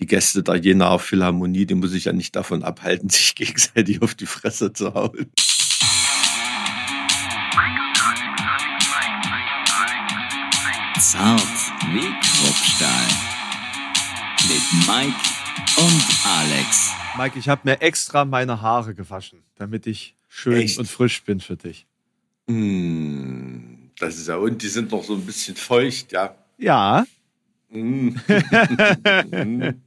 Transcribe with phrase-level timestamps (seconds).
[0.00, 4.14] die Gäste der Jenaer Philharmonie, die muss ich ja nicht davon abhalten, sich gegenseitig auf
[4.14, 5.30] die Fresse zu hauen.
[10.98, 11.42] Zart
[11.92, 13.06] wie Kruppstahl.
[14.48, 15.18] Mit Mike
[15.76, 16.92] und Alex.
[17.16, 20.78] Mike, ich habe mir extra meine Haare gewaschen, damit ich schön Echt?
[20.78, 21.86] und frisch bin für dich.
[22.48, 26.34] Hm, das ist ja, und die sind noch so ein bisschen feucht, ja.
[26.58, 27.04] Ja,
[27.70, 28.20] Hm.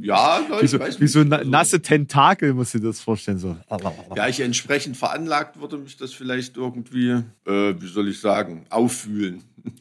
[0.00, 3.38] ja, na, wie ich so, wie so na, nasse Tentakel, du dir das vorstellen.
[3.38, 3.56] So.
[4.14, 9.42] Ja, ich entsprechend veranlagt würde mich das vielleicht irgendwie, äh, wie soll ich sagen, auffühlen.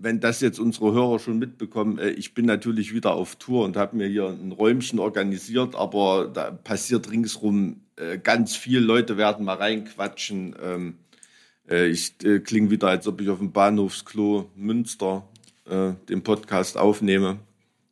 [0.00, 3.76] Wenn das jetzt unsere Hörer schon mitbekommen, äh, ich bin natürlich wieder auf Tour und
[3.76, 8.80] habe mir hier ein Räumchen organisiert, aber da passiert ringsrum äh, ganz viel.
[8.80, 10.54] Leute werden mal reinquatschen.
[10.62, 10.98] Ähm,
[11.68, 15.28] äh, ich klinge wieder, als ob ich auf dem Bahnhofsklo Münster
[15.68, 17.38] äh, den Podcast aufnehme.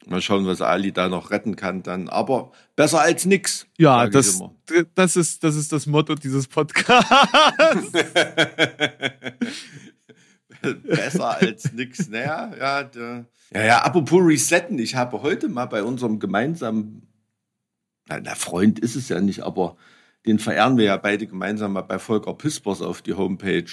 [0.07, 2.09] Mal schauen, was Ali da noch retten kann dann.
[2.09, 3.67] Aber besser als nix.
[3.77, 4.41] Ja, das,
[4.95, 7.93] das, ist, das ist das Motto dieses Podcasts.
[10.85, 12.09] besser als nix.
[12.09, 14.79] Naja, ja, der, ja, ja, apropos Resetten.
[14.79, 17.09] Ich habe heute mal bei unserem gemeinsamen,
[18.09, 19.77] na, na, Freund ist es ja nicht, aber
[20.27, 23.71] den verehren wir ja beide gemeinsam mal bei Volker Pispers auf die Homepage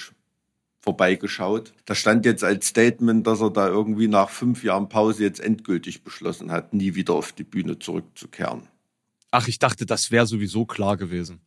[0.84, 1.72] vorbeigeschaut.
[1.86, 6.04] Da stand jetzt als Statement, dass er da irgendwie nach fünf Jahren Pause jetzt endgültig
[6.04, 8.68] beschlossen hat, nie wieder auf die Bühne zurückzukehren.
[9.30, 11.40] Ach, ich dachte, das wäre sowieso klar gewesen.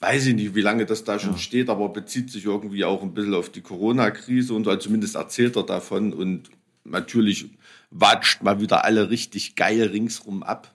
[0.00, 1.38] Weiß ich nicht, wie lange das da schon Ja.
[1.38, 5.14] steht, aber bezieht sich irgendwie auch ein bisschen auf die Corona-Krise und so, also zumindest
[5.14, 6.50] erzählt er davon und
[6.84, 7.50] natürlich
[7.90, 10.74] watscht mal wieder alle richtig geil ringsrum ab.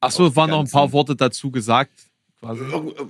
[0.00, 1.92] Ach so, Auf die waren noch ein paar Worte dazu gesagt.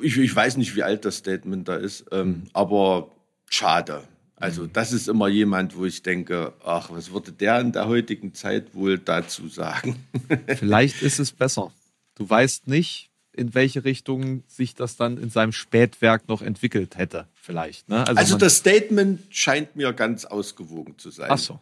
[0.01, 3.09] Ich, ich weiß nicht, wie alt das Statement da ist, ähm, aber
[3.51, 4.05] schade.
[4.37, 8.35] Also das ist immer jemand, wo ich denke, ach, was würde der in der heutigen
[8.35, 10.05] Zeit wohl dazu sagen?
[10.57, 11.73] Vielleicht ist es besser.
[12.17, 17.27] Du weißt nicht, in welche Richtung sich das dann in seinem Spätwerk noch entwickelt hätte.
[17.35, 17.89] Vielleicht.
[17.89, 18.07] Ne?
[18.07, 21.31] Also man- das Statement scheint mir ganz ausgewogen zu sein.
[21.31, 21.61] Ach so.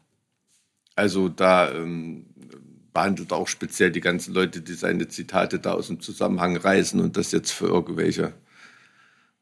[0.95, 2.27] Also da ähm,
[2.93, 7.01] behandelt er auch speziell die ganzen Leute, die seine Zitate da aus dem Zusammenhang reißen
[7.01, 8.35] und das jetzt für irgendwelche,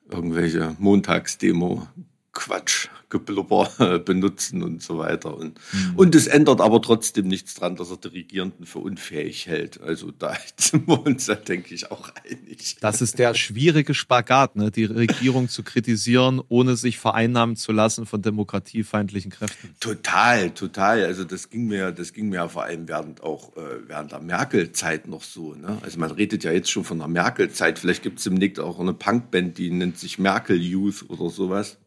[0.08, 1.86] irgendwelche Montagsdemo
[2.32, 5.36] Quatsch, Geblubber benutzen und so weiter.
[5.36, 5.60] Und,
[5.96, 9.80] und es ändert aber trotzdem nichts dran, dass er die Regierenden für unfähig hält.
[9.80, 12.76] Also da sind wir uns ja, denke ich, auch einig.
[12.80, 14.70] Das ist der schwierige Spagat, ne?
[14.70, 19.74] die Regierung zu kritisieren, ohne sich vereinnahmen zu lassen von demokratiefeindlichen Kräften.
[19.80, 21.04] Total, total.
[21.04, 24.20] Also das ging mir, das ging mir ja vor allem während auch äh, während der
[24.20, 25.54] Merkel-Zeit noch so.
[25.54, 25.78] Ne?
[25.82, 27.78] Also man redet ja jetzt schon von der Merkel-Zeit.
[27.78, 31.78] Vielleicht gibt es demnächst auch eine Punkband, die nennt sich Merkel Youth oder sowas,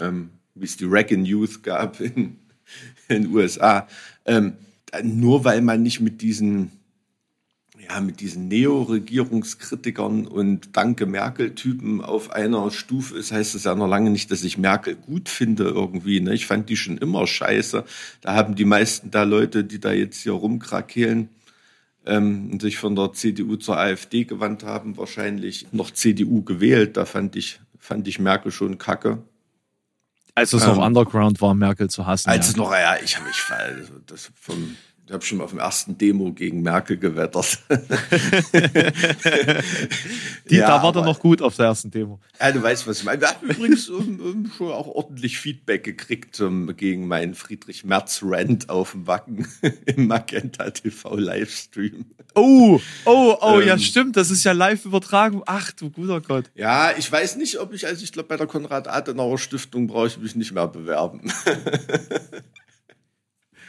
[0.00, 2.38] ähm, wie es die Wreckin' Youth gab in
[3.08, 3.86] den USA.
[4.24, 4.54] Ähm,
[5.02, 6.70] nur weil man nicht mit diesen
[7.88, 13.86] ja, mit diesen Neo-Regierungskritikern und Danke Merkel-Typen auf einer Stufe ist, heißt das ja noch
[13.86, 16.20] lange nicht, dass ich Merkel gut finde irgendwie.
[16.20, 16.34] Ne?
[16.34, 17.84] Ich fand die schon immer scheiße.
[18.22, 21.28] Da haben die meisten da Leute, die da jetzt hier rumkrakehlen
[22.06, 26.96] ähm, und sich von der CDU zur AfD gewandt haben, wahrscheinlich noch CDU gewählt.
[26.96, 29.22] Da fand ich, fand ich Merkel schon kacke.
[30.34, 32.28] Als es Ähm, noch Underground war, Merkel zu hassen.
[32.28, 32.50] Als ja.
[32.50, 33.42] es noch, ja, ich habe mich,
[34.06, 37.60] das vom, ich habe schon mal auf dem ersten Demo gegen Merkel gewettert.
[40.50, 42.18] Die, Ja, da war er aber- noch gut auf der ersten Demo.
[42.40, 43.20] Ja, du weißt, was ich meine.
[43.20, 48.68] Wir haben übrigens um, um, schon auch ordentlich Feedback gekriegt um, gegen meinen Friedrich Merz-Rant
[48.68, 49.46] auf dem Wacken
[49.86, 52.06] im Magenta TV Livestream.
[52.34, 53.78] Oh, oh, oh, ja, Ähm.
[53.78, 54.16] stimmt.
[54.16, 55.42] Das ist ja live übertragen.
[55.46, 56.50] Ach du guter Gott.
[56.54, 60.34] Ja, ich weiß nicht, ob ich, also ich glaube, bei der Konrad-Adenauer-Stiftung brauche ich mich
[60.36, 61.20] nicht mehr bewerben.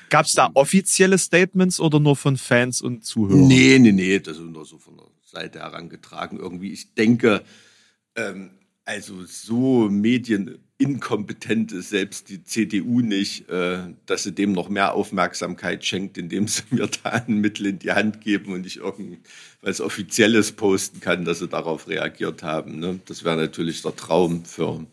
[0.10, 3.48] Gab es da offizielle Statements oder nur von Fans und Zuhörern?
[3.48, 6.40] Nee, nee, nee, das ist nur so von der Seite herangetragen.
[6.40, 7.44] Irgendwie, ich denke,
[8.16, 8.52] ähm,
[8.86, 15.84] also so medieninkompetent ist selbst die CDU nicht, äh, dass sie dem noch mehr Aufmerksamkeit
[15.84, 20.54] schenkt, indem sie mir da ein Mittel in die Hand geben und ich irgendwas Offizielles
[20.54, 22.80] posten kann, dass sie darauf reagiert haben.
[22.80, 23.02] Ne?
[23.06, 24.86] Das wäre natürlich der Traum für,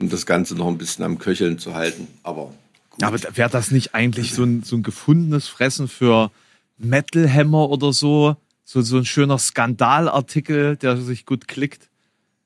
[0.00, 2.08] um das Ganze noch ein bisschen am Köcheln zu halten.
[2.24, 2.52] Aber
[2.90, 3.02] gut.
[3.02, 6.30] Aber wäre das nicht eigentlich so ein, so ein gefundenes Fressen für
[6.78, 8.36] Metal Hammer oder so?
[8.64, 11.90] So, so ein schöner Skandalartikel, der sich gut klickt.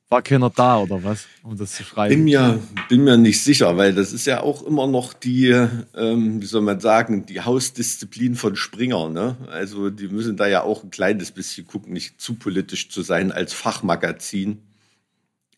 [0.09, 2.25] War keiner da oder was, um das zu Bin schreiben?
[2.25, 5.49] mir, bin mir nicht sicher, weil das ist ja auch immer noch die,
[5.95, 9.09] ähm, wie soll man sagen, die Hausdisziplin von Springer.
[9.09, 9.37] Ne?
[9.51, 13.33] Also die müssen da ja auch ein kleines bisschen gucken, nicht zu politisch zu sein
[13.33, 14.63] als Fachmagazin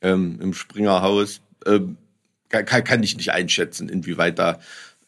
[0.00, 1.42] ähm, im Springerhaus.
[1.66, 1.98] Ähm,
[2.48, 4.60] kann, kann ich nicht einschätzen, inwieweit da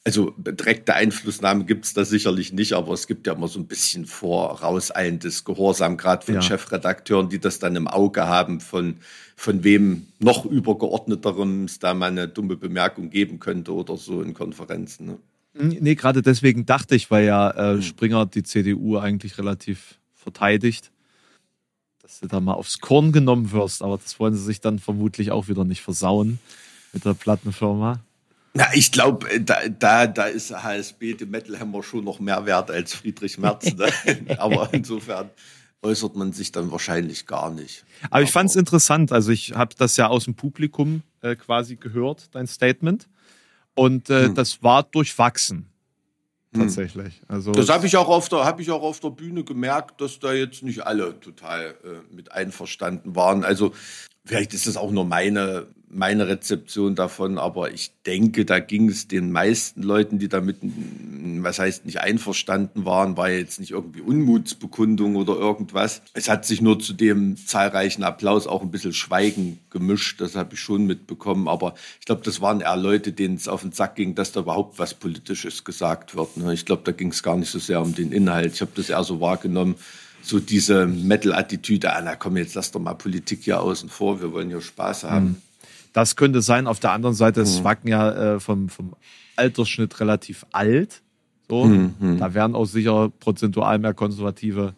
[0.09, 3.67] also direkte Einflussnahme gibt es da sicherlich nicht, aber es gibt ja immer so ein
[3.67, 6.43] bisschen vorauseilendes Gehorsam, gerade von Ja.
[6.43, 8.97] Chefredakteuren, die das dann im Auge haben, von,
[9.37, 14.33] von wem noch übergeordneterem es da mal eine dumme Bemerkung geben könnte oder so in
[14.33, 15.07] Konferenzen.
[15.07, 15.19] Ne?
[15.81, 20.91] Nee, gerade deswegen dachte ich, weil ja äh, Springer die CDU eigentlich relativ verteidigt,
[22.01, 23.83] dass du da mal aufs Korn genommen wirst.
[23.83, 26.39] Aber das wollen sie sich dann vermutlich auch wieder nicht versauen
[26.93, 28.01] mit der Plattenfirma.
[28.55, 32.71] Na, ich glaube, da, da, da ist HSB, dem Metal Hammer, schon noch mehr wert
[32.71, 33.73] als Friedrich Merz.
[33.75, 33.89] Ne?
[34.39, 35.31] Aber insofern
[35.83, 37.85] äußert man sich dann wahrscheinlich gar nicht.
[38.11, 39.13] Aber ich fand es interessant.
[39.13, 43.09] Also ich habe das ja aus dem Publikum äh, quasi gehört, dein Statement.
[43.75, 45.69] Und äh, das war durchwachsen.
[46.53, 47.21] Tatsächlich.
[47.29, 50.19] Also Das habe ich auch auf der habe ich auch auf der Bühne gemerkt, dass
[50.19, 53.45] da jetzt nicht alle total äh, mit einverstanden waren.
[53.45, 53.73] Also
[54.25, 59.09] vielleicht ist das auch nur meine meine Rezeption davon, aber ich denke, da ging es
[59.09, 65.17] den meisten Leuten, die damit, was heißt nicht einverstanden waren, war jetzt nicht irgendwie Unmutsbekundung
[65.17, 66.03] oder irgendwas.
[66.13, 70.55] Es hat sich nur zu dem zahlreichen Applaus auch ein bisschen Schweigen gemischt, das habe
[70.55, 73.97] ich schon mitbekommen, aber ich glaube, das waren eher Leute, denen es auf den Sack
[73.97, 76.37] ging, dass da überhaupt was Politisches gesagt wird.
[76.37, 76.53] ne?
[76.53, 78.55] Ich glaube, da ging es gar nicht so sehr um den Inhalt.
[78.55, 79.77] Ich habe das eher so wahrgenommen,
[80.23, 84.33] so diese Metal-Attitüde, ah, na komm, jetzt lass doch mal Politik hier außen vor, wir
[84.33, 85.41] wollen hier Spaß haben.
[85.93, 86.67] Das könnte sein.
[86.67, 87.47] Auf der anderen Seite Mhm.
[87.47, 88.95] ist Wacken ja äh, vom, vom
[89.37, 91.03] Altersschnitt relativ alt.
[91.49, 94.75] So, Mhm, Da wären auch sicher prozentual mehr konservative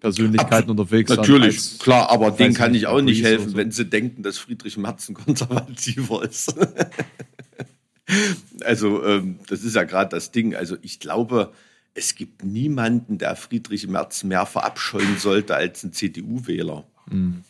[0.00, 1.08] Persönlichkeiten unterwegs.
[1.08, 3.56] sein Natürlich, als- klar, aber denen kann ich auch nicht helfen, so.
[3.56, 6.54] wenn sie denken, dass Friedrich Merz ein Konservativer ist.
[8.64, 10.54] also, ähm, das ist ja gerade das Ding.
[10.54, 11.52] Also, ich glaube,
[11.94, 16.84] es gibt niemanden, der Friedrich Merz mehr verabscheuen sollte als ein CDU-Wähler.
[17.10, 17.42] Mhm.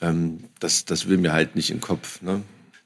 [0.00, 2.22] Ähm, das, das will mir halt nicht in den Kopf.
[2.22, 2.42] Ne?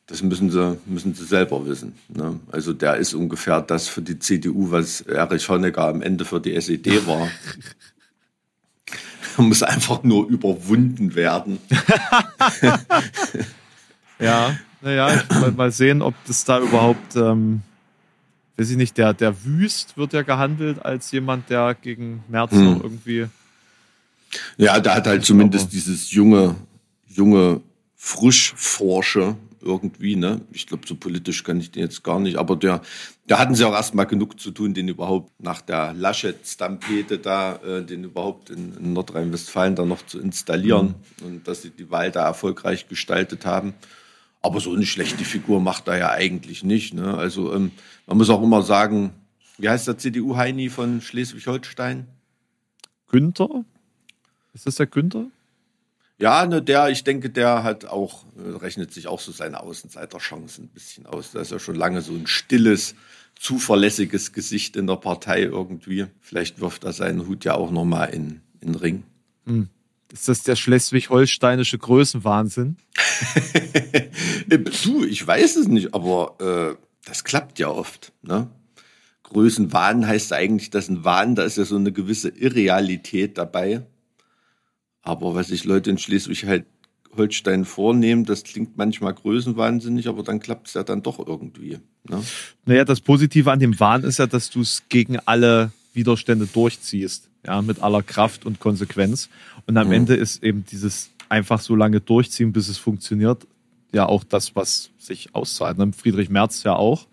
[0.07, 1.95] Das müssen sie, müssen sie selber wissen.
[2.09, 2.39] Ne?
[2.51, 6.55] Also, der ist ungefähr das für die CDU, was Erich Honecker am Ende für die
[6.55, 7.29] SED war.
[9.37, 11.59] Er muss einfach nur überwunden werden.
[14.19, 17.63] Ja, naja, mal, mal sehen, ob das da überhaupt, ähm,
[18.57, 22.65] weiß ich nicht, der, der Wüst wird ja gehandelt als jemand, der gegen Merz Hm.
[22.65, 23.27] noch irgendwie.
[24.57, 26.55] Ja, der hat halt zumindest dieses junge,
[27.15, 27.61] junge
[27.97, 30.43] Frischforsche irgendwie, ne?
[30.53, 32.83] Ich glaube, so politisch kann ich den jetzt gar nicht, aber der,
[33.27, 37.83] da hatten sie auch erstmal genug zu tun, den überhaupt nach der Laschet-Stampede da, äh,
[37.83, 40.95] den überhaupt in, in Nordrhein-Westfalen da noch zu installieren
[41.25, 43.75] und dass sie die Wahl da erfolgreich gestaltet haben.
[44.43, 46.93] Aber so eine schlechte Figur macht er ja eigentlich nicht.
[46.93, 47.17] Ne?
[47.17, 47.71] Also ähm,
[48.07, 49.15] man muss auch immer sagen,
[49.57, 52.07] wie heißt der CDU-Heini von Schleswig-Holstein?
[53.09, 53.65] Günther?
[54.53, 55.27] Ist das der Günther?
[56.19, 60.67] Ja, ne, der, ich denke, der hat auch, äh, rechnet sich auch so seine Außenseiterchancen
[60.67, 61.33] ein bisschen aus.
[61.33, 62.95] Da ist ja schon lange so ein stilles,
[63.37, 66.07] zuverlässiges Gesicht in der Partei irgendwie.
[66.21, 69.03] Vielleicht wirft er seinen Hut ja auch nochmal in, in den Ring.
[70.13, 72.77] Ist das der schleswig-holsteinische Größenwahnsinn?
[74.51, 76.77] Äh, du, ich weiß es nicht, aber äh,
[77.07, 78.13] das klappt ja oft.
[78.23, 78.49] Ne?
[79.23, 83.87] Größenwahn heißt eigentlich, dass ein Wahn, da ist ja so eine gewisse Irrealität dabei.
[85.05, 90.75] Aber was sich Leute in Schleswig-Holstein vornehmen, das klingt manchmal größenwahnsinnig, aber dann klappt es
[90.75, 91.79] ja dann doch irgendwie.
[92.09, 92.23] Ne?
[92.65, 97.29] Naja, das Positive an dem Wahn ist ja, dass du es gegen alle Widerstände durchziehst.
[97.47, 99.29] Ja, mit aller Kraft und Konsequenz.
[99.67, 103.46] Und am Ende ist eben dieses einfach so lange durchziehen, bis es funktioniert,
[103.93, 105.77] ja auch das, was sich auszahlt.
[105.77, 105.93] Ne?
[105.93, 107.06] Friedrich Merz ja auch.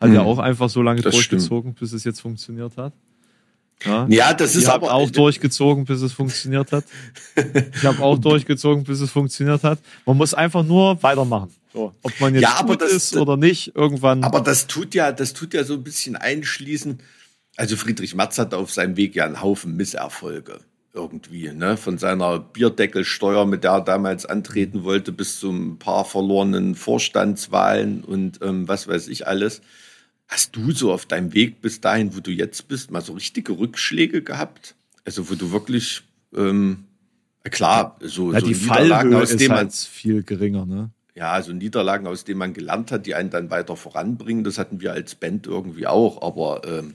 [0.00, 2.94] Hat ja auch einfach so lange Das durchgezogen, bis es jetzt funktioniert hat.
[3.84, 6.84] Ja, Ja, das ist aber auch durchgezogen, bis es funktioniert hat.
[7.74, 9.78] Ich habe auch durchgezogen, bis es funktioniert hat.
[10.06, 11.50] Man muss einfach nur weitermachen.
[11.72, 14.24] So, ob man jetzt Ja, aber gut das- ist oder nicht, irgendwann.
[14.24, 16.98] Aber das tut ja, das tut ja so ein bisschen einschließen.
[17.56, 20.60] Also Friedrich Merz hatte auf seinem Weg ja einen Haufen Misserfolge
[20.92, 21.76] irgendwie, ne?
[21.76, 28.02] Von seiner Bierdeckelsteuer, mit der er damals antreten wollte, bis zu ein paar verlorenen Vorstandswahlen
[28.04, 29.62] und ähm, was weiß ich alles.
[30.30, 33.58] Hast du so auf deinem Weg bis dahin, wo du jetzt bist, mal so richtige
[33.58, 34.76] Rückschläge gehabt?
[35.04, 36.02] Also wo du wirklich
[36.36, 36.84] ähm,
[37.44, 40.90] klar, so, ja, so die Niederlagen, Fallhöhe aus denen man halt viel geringer, ne?
[41.16, 44.80] ja, also Niederlagen, aus denen man gelernt hat, die einen dann weiter voranbringen, das hatten
[44.80, 46.22] wir als Band irgendwie auch.
[46.22, 46.94] Aber ähm,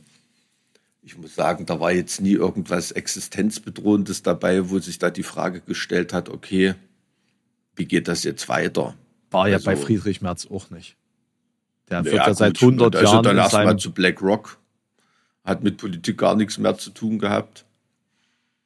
[1.04, 5.60] ich muss sagen, da war jetzt nie irgendwas Existenzbedrohendes dabei, wo sich da die Frage
[5.60, 6.74] gestellt hat, okay,
[7.76, 8.96] wie geht das jetzt weiter?
[9.30, 10.96] War ja Also- bei Friedrich Merz auch nicht.
[11.90, 14.58] Der wird Ja, ja seit gut, 100 also Jahren dann in erstmal zu BlackRock,
[15.44, 17.66] hat mit Politik gar nichts mehr zu tun gehabt.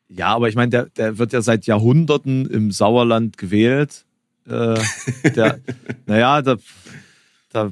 [0.08, 4.06] Ja, aber ich meine, der, der wird ja seit Jahrhunderten im Sauerland gewählt.
[4.48, 4.80] Äh,
[5.36, 5.60] der,
[6.08, 6.58] naja, da,
[7.52, 7.72] da,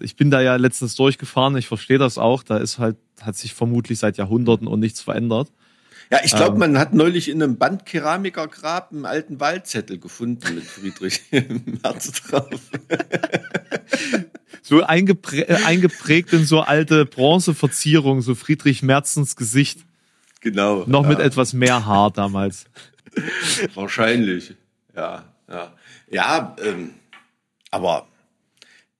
[0.00, 2.42] ich bin da ja letztens durchgefahren, ich verstehe das auch.
[2.42, 5.50] Da ist halt, hat sich vermutlich seit Jahrhunderten und nichts verändert.
[6.10, 10.64] Ja, ich glaube, ähm, man hat neulich in einem Bandkeramikergrab einen alten Wahlzettel gefunden mit
[10.64, 11.22] Friedrich
[11.82, 12.60] Merz drauf.
[14.62, 19.80] so eingeprä äh, eingeprägt in so alte Bronzeverzierung, so Friedrich Merzens Gesicht.
[20.40, 20.84] Genau.
[20.86, 21.08] Noch ja.
[21.10, 22.64] mit etwas mehr Haar damals.
[23.74, 24.54] Wahrscheinlich,
[24.96, 25.24] ja.
[25.48, 25.72] Ja,
[26.10, 26.90] ja ähm,
[27.70, 28.06] aber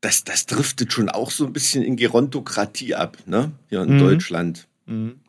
[0.00, 3.52] das, das driftet schon auch so ein bisschen in Gerontokratie ab, ne?
[3.70, 3.98] Hier in mhm.
[4.00, 4.66] Deutschland.
[4.86, 5.20] Mhm.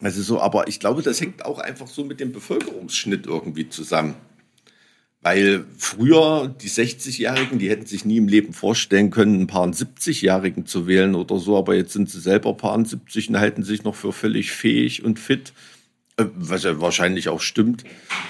[0.00, 4.16] Also so, aber ich glaube, das hängt auch einfach so mit dem Bevölkerungsschnitt irgendwie zusammen.
[5.24, 10.66] Weil früher die 60-Jährigen, die hätten sich nie im Leben vorstellen können, ein paar 70-Jährigen
[10.66, 13.94] zu wählen oder so, aber jetzt sind sie selber paar 70 und halten sich noch
[13.94, 15.54] für völlig fähig und fit,
[16.18, 17.84] äh, was ja wahrscheinlich auch stimmt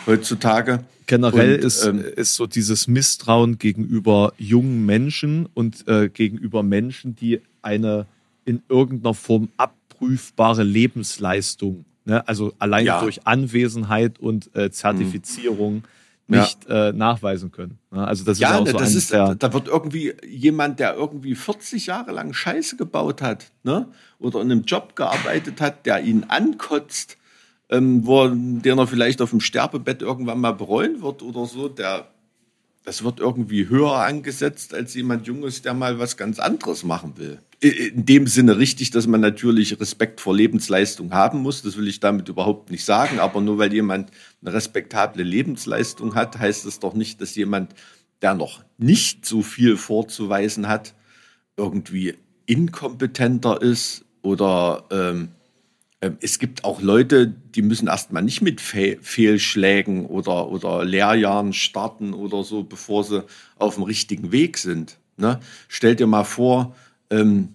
[0.07, 0.85] heutzutage.
[1.09, 7.17] Generell und, ist, ähm, ist so dieses Misstrauen gegenüber jungen Menschen und äh, gegenüber Menschen,
[7.17, 8.07] die eine
[8.45, 12.27] in irgendeiner Form ab prüfbare Lebensleistung, ne?
[12.29, 13.01] also allein ja.
[13.01, 15.83] durch Anwesenheit und äh, Zertifizierung mhm.
[16.27, 16.89] Nicht ja.
[16.89, 17.79] äh, nachweisen können.
[17.91, 18.07] Ne?
[18.07, 21.35] Also das ja, ist auch so das ist, der, da wird irgendwie jemand, der irgendwie
[21.35, 23.89] 40 Jahre lang Scheiße gebaut hat, ne?
[24.19, 27.19] oder in einem Job gearbeitet hat, der ihn ankotzt,
[27.69, 32.09] ähm, wo, den er vielleicht auf dem Sterbebett irgendwann mal bereuen wird oder so, der
[32.85, 37.39] das wird irgendwie höher angesetzt als jemand Junges, der mal was ganz anderes machen will.
[37.61, 41.63] In dem Sinne richtig, dass man natürlich Respekt vor Lebensleistung haben muss.
[41.63, 43.21] Das will ich damit überhaupt nicht sagen.
[43.21, 44.11] Aber nur weil jemand
[44.43, 47.75] eine respektable Lebensleistung hat, heißt es doch nicht, dass jemand,
[48.21, 50.95] der noch nicht so viel vorzuweisen hat,
[51.57, 55.31] irgendwie inkompetenter ist oder ähm,
[56.21, 62.15] es gibt auch Leute, die müssen erstmal nicht mit Fe Fehlschlägen oder, oder Lehrjahren starten
[62.15, 63.25] oder so, bevor sie
[63.57, 64.99] auf dem richtigen Weg sind.
[65.17, 65.41] Ne?
[65.69, 66.75] Stell dir mal vor,
[67.11, 67.49] ähm,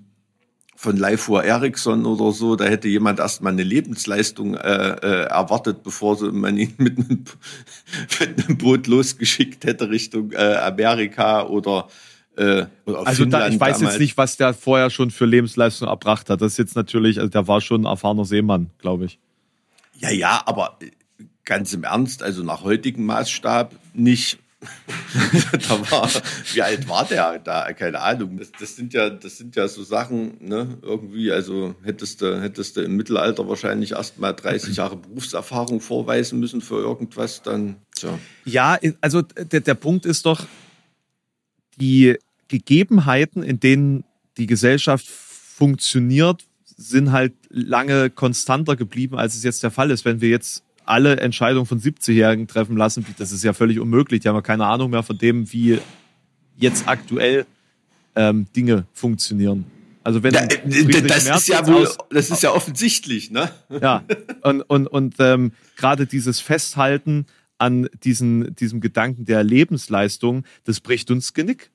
[0.80, 6.18] von Leifur Eriksson oder so, da hätte jemand erstmal eine Lebensleistung äh, äh, erwartet, bevor
[6.32, 7.26] man ihn mit einem,
[8.22, 11.90] mit einem Boot losgeschickt hätte Richtung äh, Amerika oder
[12.38, 13.94] äh, also da, ich weiß damals.
[13.96, 16.42] jetzt nicht, was der vorher schon für Lebensleistung erbracht hat.
[16.42, 19.20] Das ist jetzt natürlich, also der war schon ein erfahrener Seemann, glaube ich.
[19.98, 20.92] Ja, ja, aber äh,
[21.44, 24.40] ganz im Ernst, also nach heutigem Maßstab nicht.
[25.70, 26.10] da war,
[26.54, 27.72] wie alt war der da?
[27.72, 28.38] Keine Ahnung.
[28.38, 32.76] Das, das, sind ja, das sind ja so Sachen, ne, irgendwie, also hättest du, hättest
[32.76, 38.20] du im Mittelalter wahrscheinlich erst mal 30 Jahre Berufserfahrung vorweisen müssen für irgendwas, dann, tja.
[38.44, 40.46] Ja, also der, der Punkt ist doch,
[41.80, 42.18] die
[42.48, 44.04] Gegebenheiten, in denen
[44.38, 50.06] die Gesellschaft funktioniert, sind halt lange konstanter geblieben, als es jetzt der Fall ist.
[50.06, 54.22] Wenn wir jetzt alle Entscheidungen von 70-Jährigen treffen lassen, das ist ja völlig unmöglich.
[54.22, 55.80] Die haben ja keine Ahnung mehr von dem, wie
[56.58, 57.46] jetzt aktuell
[58.16, 59.66] ähm, Dinge funktionieren.
[60.04, 63.52] Also wenn da, äh, das Merz ist ja wohl, aus, das ist ja offensichtlich, ne?
[63.82, 64.04] Ja,
[64.42, 67.26] und und und ähm, gerade dieses Festhalten
[67.60, 71.72] an diesen diesem Gedanken der Lebensleistung, das bricht uns Genick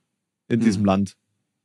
[0.48, 0.64] in hm.
[0.64, 1.16] diesem Land.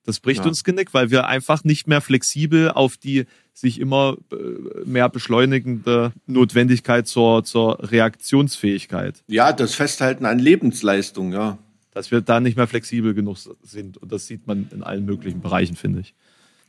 [0.05, 0.47] Das bricht ja.
[0.47, 6.13] uns Genick, weil wir einfach nicht mehr flexibel auf die sich immer äh, mehr beschleunigende
[6.25, 9.23] Notwendigkeit zur, zur Reaktionsfähigkeit.
[9.27, 11.57] Ja, das Festhalten an Lebensleistung, ja.
[11.91, 13.97] Dass wir da nicht mehr flexibel genug sind.
[13.97, 16.13] Und das sieht man in allen möglichen Bereichen, finde ich.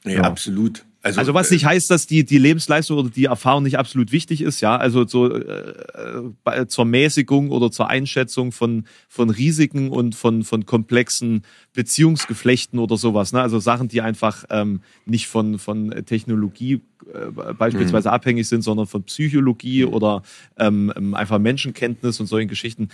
[0.04, 0.84] Ja, ja, absolut.
[1.02, 4.42] Also, also was nicht heißt, dass die, die Lebensleistung oder die Erfahrung nicht absolut wichtig
[4.42, 4.76] ist, ja.
[4.76, 11.42] Also so, äh, zur Mäßigung oder zur Einschätzung von, von Risiken und von, von komplexen
[11.72, 13.32] Beziehungsgeflechten oder sowas.
[13.32, 13.40] Ne?
[13.40, 16.82] Also Sachen, die einfach ähm, nicht von, von Technologie
[17.14, 18.14] äh, beispielsweise mhm.
[18.14, 19.94] abhängig sind, sondern von Psychologie mhm.
[19.94, 20.22] oder
[20.58, 22.88] ähm, ähm, einfach Menschenkenntnis und solchen Geschichten.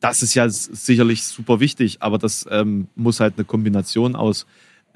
[0.00, 4.46] Das ist ja sicherlich super wichtig, aber das ähm, muss halt eine Kombination aus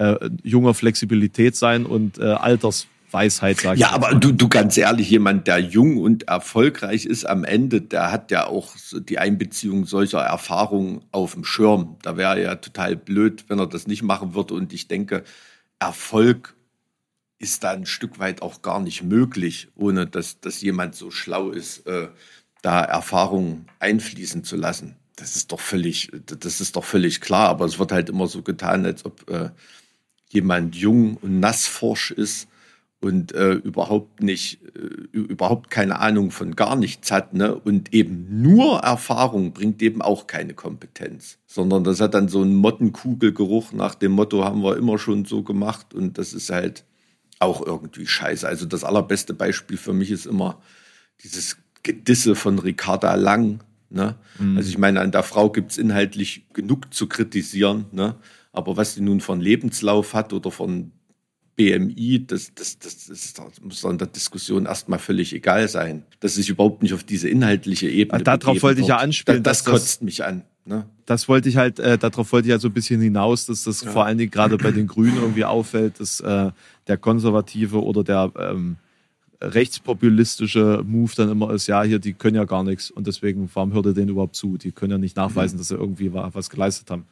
[0.01, 3.81] äh, junger Flexibilität sein und äh, Altersweisheit, sage ja, ich.
[3.81, 8.11] Ja, aber du, du ganz ehrlich, jemand, der jung und erfolgreich ist am Ende, der
[8.11, 11.99] hat ja auch die Einbeziehung solcher Erfahrungen auf dem Schirm.
[12.03, 14.55] Da wäre ja total blöd, wenn er das nicht machen würde.
[14.55, 15.23] Und ich denke,
[15.79, 16.57] Erfolg
[17.39, 21.51] ist da ein Stück weit auch gar nicht möglich, ohne dass, dass jemand so schlau
[21.51, 22.09] ist, äh,
[22.63, 24.97] da Erfahrungen einfließen zu lassen.
[25.17, 27.51] Das ist doch völlig, das ist doch völlig klar.
[27.51, 29.51] Aber es wird halt immer so getan, als ob äh,
[30.33, 32.49] jemand jung und nassforsch ist
[33.01, 37.55] und äh, überhaupt nicht, äh, überhaupt keine Ahnung von gar nichts hat, ne?
[37.55, 42.55] Und eben nur Erfahrung bringt eben auch keine Kompetenz, sondern das hat dann so einen
[42.55, 46.85] Mottenkugelgeruch nach dem Motto, haben wir immer schon so gemacht und das ist halt
[47.39, 48.47] auch irgendwie scheiße.
[48.47, 50.61] Also das allerbeste Beispiel für mich ist immer
[51.25, 53.61] dieses Gedisse von Ricarda Lang.
[53.89, 54.17] Ne?
[54.39, 54.59] Mhm.
[54.59, 58.15] Also ich meine, an der Frau gibt's inhaltlich genug zu kritisieren, ne?
[58.53, 60.93] Aber was sie nun von Lebenslauf hat oder von
[61.57, 66.05] BMI, das, das, das, das, das muss in der Diskussion erstmal völlig egal sein.
[66.21, 68.23] Dass sich überhaupt nicht auf diese inhaltliche Ebene.
[68.23, 69.43] Darauf wollte ich ja anspielen.
[69.43, 70.43] Das, das kotzt mich an.
[70.65, 70.87] Ne?
[71.07, 73.83] Das wollte ich halt, äh, darauf wollte ich halt so ein bisschen hinaus, dass das
[73.83, 73.91] ja.
[73.91, 76.51] vor allen Dingen gerade bei den Grünen irgendwie auffällt, dass äh,
[76.87, 78.77] der konservative oder der ähm,
[79.41, 83.73] rechtspopulistische Move dann immer ist, ja, hier, die können ja gar nichts und deswegen, warum
[83.73, 84.59] hört ihr denen überhaupt zu?
[84.59, 85.59] Die können ja nicht nachweisen, mhm.
[85.59, 87.07] dass sie irgendwie was geleistet haben.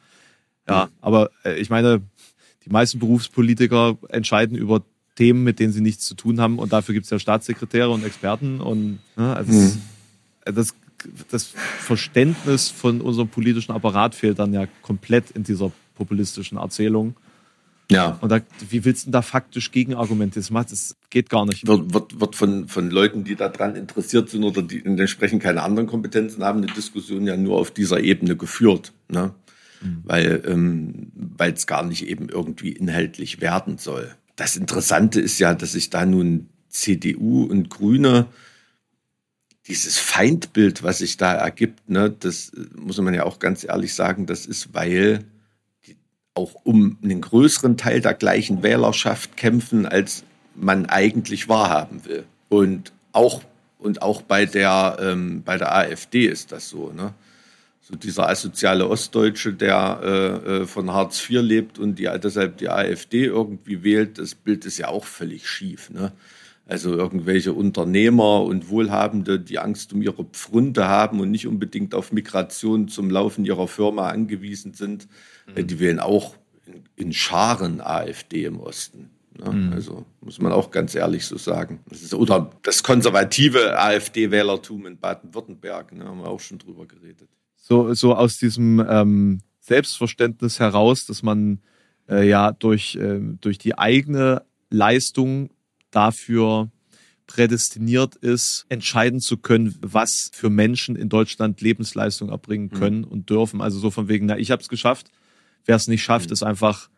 [0.69, 0.89] Ja, mhm.
[1.01, 2.01] aber äh, ich meine,
[2.65, 4.83] die meisten Berufspolitiker entscheiden über
[5.15, 8.05] Themen, mit denen sie nichts zu tun haben und dafür gibt es ja Staatssekretäre und
[8.05, 9.81] Experten und ne, also mhm.
[10.45, 10.75] das, das,
[11.29, 17.15] das Verständnis von unserem politischen Apparat fehlt dann ja komplett in dieser populistischen Erzählung.
[17.91, 18.19] Ja.
[18.21, 20.39] Und da, wie willst du da faktisch Gegenargumente?
[20.39, 21.65] Das, macht, das geht gar nicht.
[21.65, 25.87] Wird, wird, wird von, von Leuten, die daran interessiert sind oder die entsprechend keine anderen
[25.87, 28.93] Kompetenzen haben, eine Diskussion ja nur auf dieser Ebene geführt.
[29.09, 29.33] Ne?
[29.81, 30.01] Mhm.
[30.03, 34.13] Weil ähm, es gar nicht eben irgendwie inhaltlich werden soll.
[34.35, 38.27] Das Interessante ist ja, dass sich da nun CDU und Grüne
[39.67, 44.25] dieses Feindbild, was sich da ergibt, ne, das muss man ja auch ganz ehrlich sagen,
[44.25, 45.25] das ist, weil
[46.33, 50.23] auch um einen größeren Teil der gleichen Wählerschaft kämpfen, als
[50.55, 52.23] man eigentlich wahrhaben will.
[52.47, 53.43] Und auch,
[53.77, 56.91] und auch bei, der, ähm, bei der AfD ist das so.
[56.91, 57.13] Ne?
[57.89, 62.69] So dieser asoziale Ostdeutsche, der äh, äh von Hartz IV lebt und die, deshalb die
[62.69, 65.89] AfD irgendwie wählt, das Bild ist ja auch völlig schief.
[65.89, 66.11] Ne?
[66.67, 72.11] Also irgendwelche Unternehmer und Wohlhabende, die Angst um ihre Pfründe haben und nicht unbedingt auf
[72.11, 75.07] Migration zum Laufen ihrer Firma angewiesen sind,
[75.47, 75.65] mhm.
[75.65, 76.35] die wählen auch
[76.67, 79.09] in, in, Scharen AfD im Osten.
[79.35, 79.51] Ne?
[79.51, 79.73] Mhm.
[79.73, 81.79] Also muss man auch ganz ehrlich so sagen.
[81.89, 87.29] Das ist, oder das konservative AfD-Wählertum in Baden-Württemberg, ne, haben wir auch schon drüber geredet.
[87.69, 91.59] So, so aus diesem ähm, Selbstverständnis heraus, dass man
[92.09, 95.51] äh, ja durch, äh, durch die eigene Leistung
[95.91, 96.71] dafür
[97.27, 102.79] prädestiniert ist, entscheiden zu können, was für Menschen in Deutschland Lebensleistung erbringen mhm.
[102.79, 103.07] können mhm.
[103.07, 103.61] und dürfen.
[103.61, 105.11] Also so von wegen, na, ich habe es geschafft.
[105.65, 106.33] Wer es nicht schafft, mhm.
[106.33, 106.89] ist einfach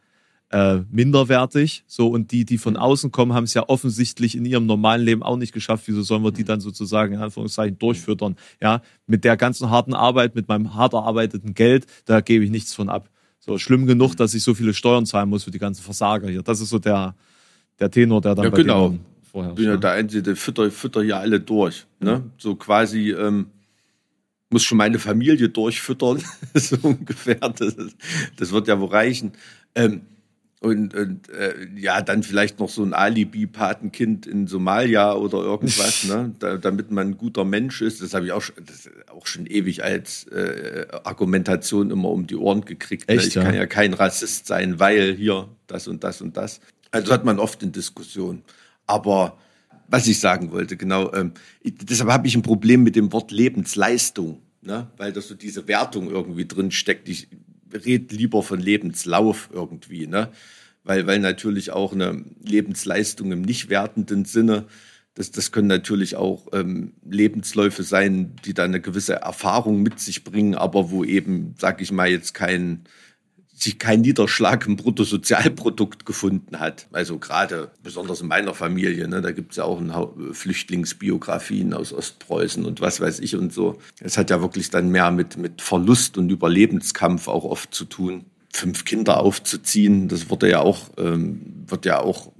[0.51, 1.83] äh, minderwertig.
[1.87, 5.23] So und die, die von außen kommen, haben es ja offensichtlich in ihrem normalen Leben
[5.23, 5.83] auch nicht geschafft.
[5.87, 6.47] Wieso sollen wir die mhm.
[6.47, 8.35] dann sozusagen in Anführungszeichen durchfüttern?
[8.61, 12.73] Ja, mit der ganzen harten Arbeit, mit meinem hart erarbeiteten Geld, da gebe ich nichts
[12.73, 13.09] von ab.
[13.39, 14.15] So schlimm genug, mhm.
[14.17, 16.43] dass ich so viele Steuern zahlen muss für die ganzen Versager hier.
[16.43, 17.15] Das ist so der
[17.81, 18.95] der Tenor, der dann ja, bei genau.
[19.31, 21.87] vorher bin ja der Einzige, der fütter, fütter ja alle durch.
[21.99, 22.23] Ne?
[22.37, 23.47] So quasi ähm,
[24.49, 26.21] muss schon meine Familie durchfüttern,
[26.53, 27.35] so ungefähr.
[27.35, 27.75] Das,
[28.37, 29.31] das wird ja wohl reichen.
[29.73, 30.01] Ähm,
[30.63, 36.35] und, und äh, ja, dann vielleicht noch so ein Alibi-Patenkind in Somalia oder irgendwas, ne?
[36.37, 37.99] Da, damit man ein guter Mensch ist.
[37.99, 42.35] Das habe ich auch, schon, das auch schon ewig als äh, Argumentation immer um die
[42.35, 43.09] Ohren gekriegt.
[43.09, 43.15] Ne?
[43.15, 43.43] Echt, Ich ja?
[43.43, 46.61] kann ja kein Rassist sein, weil hier das und das und das.
[46.91, 48.43] Also hat man oft in Diskussionen.
[48.85, 49.39] Aber
[49.87, 51.31] was ich sagen wollte, genau, ähm,
[51.63, 54.91] deshalb habe ich ein Problem mit dem Wort Lebensleistung, ne?
[54.97, 57.09] weil da so diese Wertung irgendwie drin steckt.
[57.09, 57.29] Ich
[57.73, 60.31] rede lieber von Lebenslauf irgendwie, ne?
[60.83, 64.65] weil, weil natürlich auch eine Lebensleistung im nicht wertenden Sinne,
[65.13, 70.23] das, das können natürlich auch ähm, Lebensläufe sein, die da eine gewisse Erfahrung mit sich
[70.23, 72.85] bringen, aber wo eben, sag ich mal, jetzt kein
[73.61, 76.87] sich kein Niederschlag im Bruttosozialprodukt gefunden hat.
[76.91, 79.81] Also gerade besonders in meiner Familie, ne, da gibt es ja auch
[80.31, 83.77] Flüchtlingsbiografien aus Ostpreußen und was weiß ich und so.
[83.99, 88.25] Es hat ja wirklich dann mehr mit, mit Verlust und Überlebenskampf auch oft zu tun.
[88.53, 92.31] Fünf Kinder aufzuziehen, das wurde ja auch, ähm, wird ja auch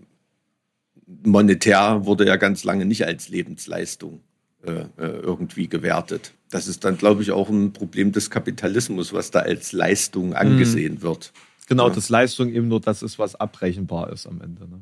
[1.24, 4.22] monetär wurde ja ganz lange nicht als Lebensleistung
[4.64, 9.72] irgendwie gewertet das ist dann, glaube ich, auch ein Problem des Kapitalismus, was da als
[9.72, 11.02] Leistung angesehen mhm.
[11.02, 11.32] wird.
[11.68, 11.96] Genau, ja.
[11.96, 14.68] dass Leistung eben nur das ist, was abrechenbar ist am Ende.
[14.68, 14.82] Ne?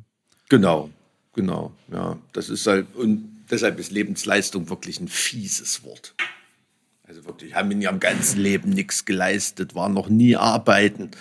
[0.50, 0.90] Genau,
[1.34, 1.72] genau.
[1.92, 6.16] Ja, das ist halt, und deshalb ist Lebensleistung wirklich ein fieses Wort.
[7.08, 11.12] Also wirklich, haben in ihrem ganzen Leben nichts geleistet, waren noch nie arbeiten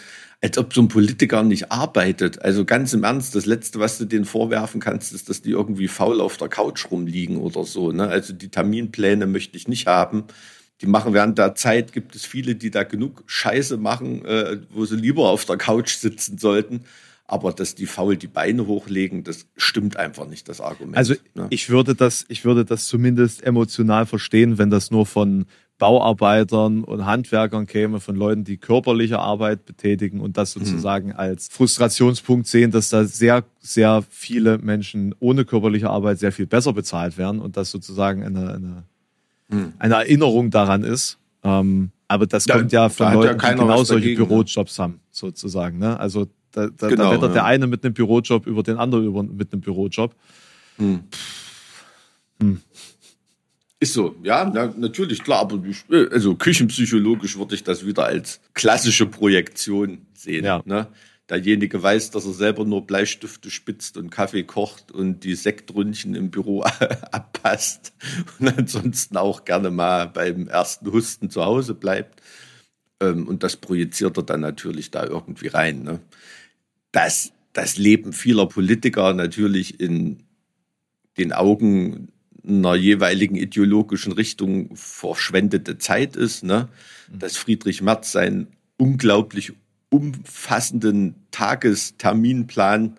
[0.41, 2.43] als ob so ein Politiker nicht arbeitet.
[2.43, 5.89] Also ganz im Ernst, das Letzte, was du denen vorwerfen kannst, ist, dass die irgendwie
[5.89, 7.91] faul auf der Couch rumliegen oder so.
[7.91, 8.07] Ne?
[8.07, 10.25] Also die Terminpläne möchte ich nicht haben.
[10.81, 14.85] Die machen während der Zeit, gibt es viele, die da genug Scheiße machen, äh, wo
[14.85, 16.85] sie lieber auf der Couch sitzen sollten.
[17.27, 20.97] Aber dass die faul die Beine hochlegen, das stimmt einfach nicht, das Argument.
[20.97, 21.49] Also ne?
[21.51, 25.47] ich würde das, ich würde das zumindest emotional verstehen, wenn das nur von
[25.79, 31.17] Bauarbeitern und Handwerkern käme, von Leuten, die körperliche Arbeit betätigen und das sozusagen mhm.
[31.17, 36.73] als Frustrationspunkt sehen, dass da sehr, sehr viele Menschen ohne körperliche Arbeit sehr viel besser
[36.73, 38.85] bezahlt werden und das sozusagen eine, eine,
[39.49, 39.73] mhm.
[39.79, 41.19] eine Erinnerung daran ist.
[41.45, 44.23] Ähm, Aber das Da- kommt ja da von hat ja Leuten, die genau solche dagegen,
[44.23, 44.29] ne?
[44.29, 45.79] Bürojobs haben, sozusagen.
[45.79, 45.99] Ne?
[46.01, 47.45] Also da, da, Genau, da wettert der ja.
[47.45, 50.15] eine mit einem Bürojob über den anderen über, mit einem Bürojob.
[53.81, 58.41] Ist so, ja, na, natürlich, klar, aber ich, also küchenpsychologisch würde ich das wieder als
[58.53, 60.45] klassische Projektion sehen.
[60.45, 60.63] Ja.
[60.65, 60.89] Ne?
[61.29, 66.31] Derjenige weiß, dass er selber nur Bleistifte spitzt und Kaffee kocht und die Sektründchen im
[66.31, 66.63] Büro
[67.13, 67.93] abpasst
[68.41, 72.21] und ansonsten auch gerne mal beim ersten Husten zu Hause bleibt.
[73.01, 75.85] Ähm, und das projiziert er dann natürlich da irgendwie rein.
[75.85, 76.01] Ne?
[76.91, 80.25] Dass das Leben vieler Politiker natürlich in
[81.17, 82.09] den Augen
[82.49, 86.69] einer jeweiligen ideologischen Richtung verschwendete Zeit ist, ne?
[87.13, 89.53] dass Friedrich Merz seinen unglaublich
[89.91, 92.99] umfassenden Tagesterminplan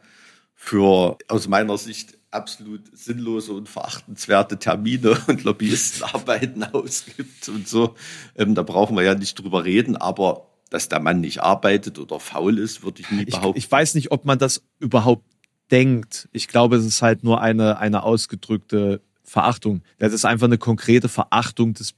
[0.56, 7.96] für aus meiner Sicht absolut sinnlose und verachtenswerte Termine und Lobbyistenarbeiten ausgibt und so.
[8.36, 12.20] Ähm, da brauchen wir ja nicht drüber reden, aber dass der Mann nicht arbeitet oder
[12.20, 13.58] faul ist, würde ich nie Ich, behaupten.
[13.58, 15.26] ich weiß nicht, ob man das überhaupt
[15.72, 16.30] denkt.
[16.32, 19.82] Ich glaube, es ist halt nur eine, eine ausgedrückte Verachtung.
[20.00, 21.94] Das ist einfach eine konkrete Verachtung des,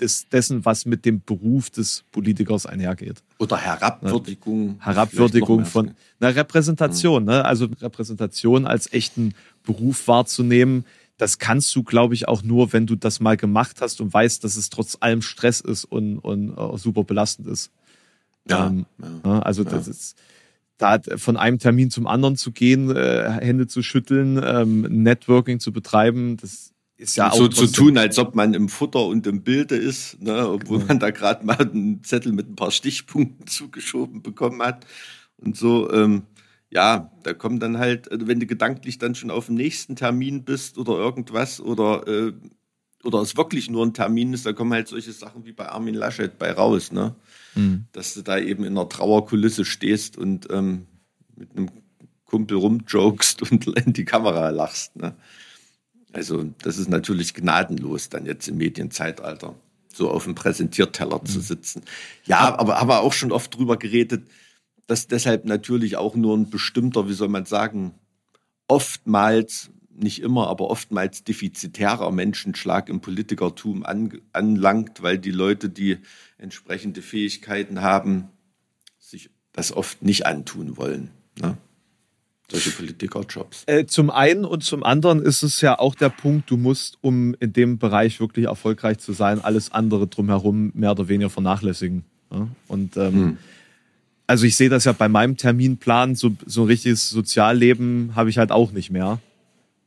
[0.00, 3.22] des, dessen, was mit dem Beruf des Politikers einhergeht.
[3.38, 4.76] oder Herabwürdigung.
[4.80, 7.44] Herabwürdigung Vielleicht noch von einer Repräsentation, ne?
[7.44, 10.84] Also Repräsentation als echten Beruf wahrzunehmen,
[11.16, 14.42] das kannst du, glaube ich, auch nur, wenn du das mal gemacht hast und weißt,
[14.42, 17.70] dass es trotz allem Stress ist und, und äh, super belastend ist.
[18.48, 19.08] Ja, Ähm, ja.
[19.24, 20.16] ja, also das ist
[20.84, 25.72] da von einem Termin zum anderen zu gehen, äh, Hände zu schütteln, ähm, Networking zu
[25.72, 29.42] betreiben, das ist ja auch so zu tun, als ob man im Futter und im
[29.42, 34.22] Bilde ist, ne, obwohl man da gerade mal einen Zettel mit ein paar Stichpunkten zugeschoben
[34.22, 34.86] bekommen hat
[35.36, 35.90] und so.
[35.92, 36.22] Ähm,
[36.70, 40.44] ja, da kommt dann halt, äh, wenn du gedanklich dann schon auf dem nächsten Termin
[40.44, 42.32] bist oder irgendwas oder äh,
[43.04, 45.94] oder es wirklich nur ein Termin ist, da kommen halt solche Sachen wie bei Armin
[45.94, 47.14] Laschet bei raus, ne?
[47.54, 47.86] Mhm.
[47.92, 50.86] Dass du da eben in einer Trauerkulisse stehst und ähm,
[51.36, 51.70] mit einem
[52.24, 55.14] Kumpel rumjokst und in die Kamera lachst, ne?
[56.12, 59.56] Also das ist natürlich gnadenlos dann jetzt im Medienzeitalter,
[59.92, 61.26] so auf dem Präsentierteller Mhm.
[61.26, 61.82] zu sitzen.
[62.24, 64.28] Ja, aber haben wir auch schon oft drüber geredet,
[64.86, 67.94] dass deshalb natürlich auch nur ein bestimmter, wie soll man sagen,
[68.68, 75.98] oftmals, nicht immer, aber oftmals defizitärer Menschenschlag im Politikertum an, anlangt, weil die Leute, die
[76.38, 78.28] entsprechende Fähigkeiten haben,
[78.98, 81.10] sich das oft nicht antun wollen.
[81.40, 81.56] Ne?
[82.50, 83.64] Solche Politikerjobs.
[83.66, 87.34] Äh, zum einen und zum anderen ist es ja auch der Punkt, du musst, um
[87.40, 92.04] in dem Bereich wirklich erfolgreich zu sein, alles andere drumherum mehr oder weniger vernachlässigen.
[92.30, 92.48] Ja?
[92.68, 93.38] Und ähm, Hm.
[94.26, 98.36] also ich sehe das ja bei meinem Terminplan, so, so ein richtiges Sozialleben habe ich
[98.36, 99.20] halt auch nicht mehr.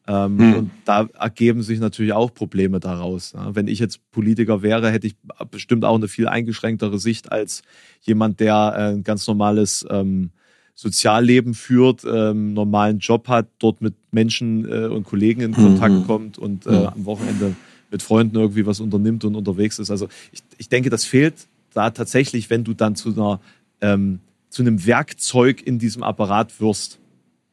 [0.07, 0.53] Ähm, Hm.
[0.55, 3.33] Und da ergeben sich natürlich auch Probleme daraus.
[3.33, 3.53] Ja?
[3.55, 5.15] Wenn ich jetzt Politiker wäre, hätte ich
[5.51, 7.61] bestimmt auch eine viel eingeschränktere Sicht als
[8.01, 10.29] jemand, der äh, ein ganz normales ähm,
[10.75, 16.05] Sozialleben führt, ähm, normalen Job hat, dort mit Menschen äh, und Kollegen in Kontakt Mhm.
[16.05, 16.87] kommt und äh, Mhm.
[16.87, 17.55] am Wochenende
[17.89, 19.89] mit Freunden irgendwie was unternimmt und unterwegs ist.
[19.89, 23.39] Also ich, ich denke, das fehlt da tatsächlich, wenn du dann zu einer
[23.81, 26.99] ähm, zu einem Werkzeug in diesem Apparat wirst.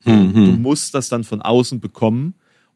[0.04, 2.34] Du musst das dann von außen bekommen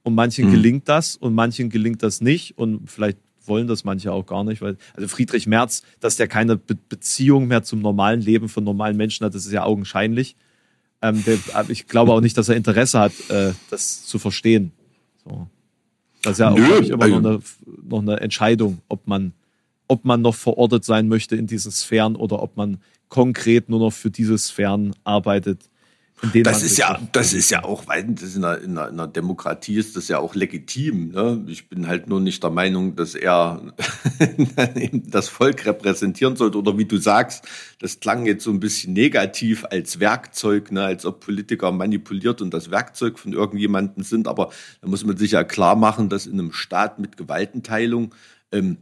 [0.09, 0.51] und manchen Mhm.
[0.53, 4.61] gelingt das und manchen gelingt das nicht und vielleicht wollen das manche auch gar nicht,
[4.61, 8.97] weil also Friedrich Merz, dass der keine Be Beziehung mehr zum normalen Leben von normalen
[8.97, 10.37] Menschen hat, das ist ja augenscheinlich.
[11.01, 14.73] Ähm, der, ich glaube auch nicht, dass er Interesse hat, äh, das zu verstehen.
[15.25, 15.47] So.
[16.23, 17.41] Das ist ja auch Nö, ich, immer noch, also- eine,
[17.89, 19.33] noch eine Entscheidung, ob man,
[19.87, 23.93] ob man noch verortet sein möchte in diesen Sphären oder ob man konkret nur noch
[23.93, 25.71] für diese Sphären arbeitet.
[26.43, 28.95] Das ist ja, auch- das ist ja auch, weil das in, einer, in, einer, in
[28.95, 31.11] einer Demokratie ist das ja auch legitim.
[31.13, 31.45] Ne?
[31.47, 33.61] Ich bin halt nur nicht der Meinung, dass er
[34.93, 36.59] das Volk repräsentieren sollte.
[36.59, 37.45] Oder wie du sagst,
[37.81, 40.85] das klang jetzt so ein bisschen negativ als Werkzeug, ne?
[40.85, 44.29] als ob Politiker manipuliert und das Werkzeug von irgendjemandem sind.
[44.29, 44.51] Aber
[44.81, 48.15] da muss man sich ja klar machen, dass in einem Staat mit Gewaltenteilung
[48.53, 48.79] ähm,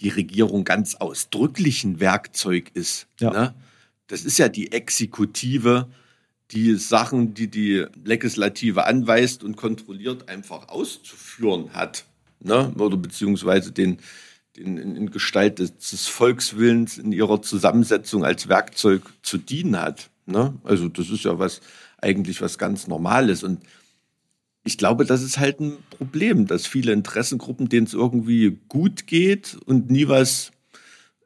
[0.00, 3.06] die Regierung ganz ausdrücklich ein Werkzeug ist.
[3.20, 3.30] Ja.
[3.30, 3.54] Ne?
[4.06, 5.88] Das ist ja die Exekutive,
[6.52, 12.04] die Sachen, die die Legislative anweist und kontrolliert, einfach auszuführen hat.
[12.40, 12.72] Ne?
[12.76, 13.98] Oder beziehungsweise den,
[14.56, 20.10] den in, Gestalt des, Volkswillens in ihrer Zusammensetzung als Werkzeug zu dienen hat.
[20.26, 20.54] Ne?
[20.64, 21.60] Also das ist ja was
[21.98, 23.44] eigentlich was ganz Normales.
[23.44, 23.60] Und
[24.64, 29.56] ich glaube, das ist halt ein Problem, dass viele Interessengruppen, denen es irgendwie gut geht
[29.66, 30.50] und nie was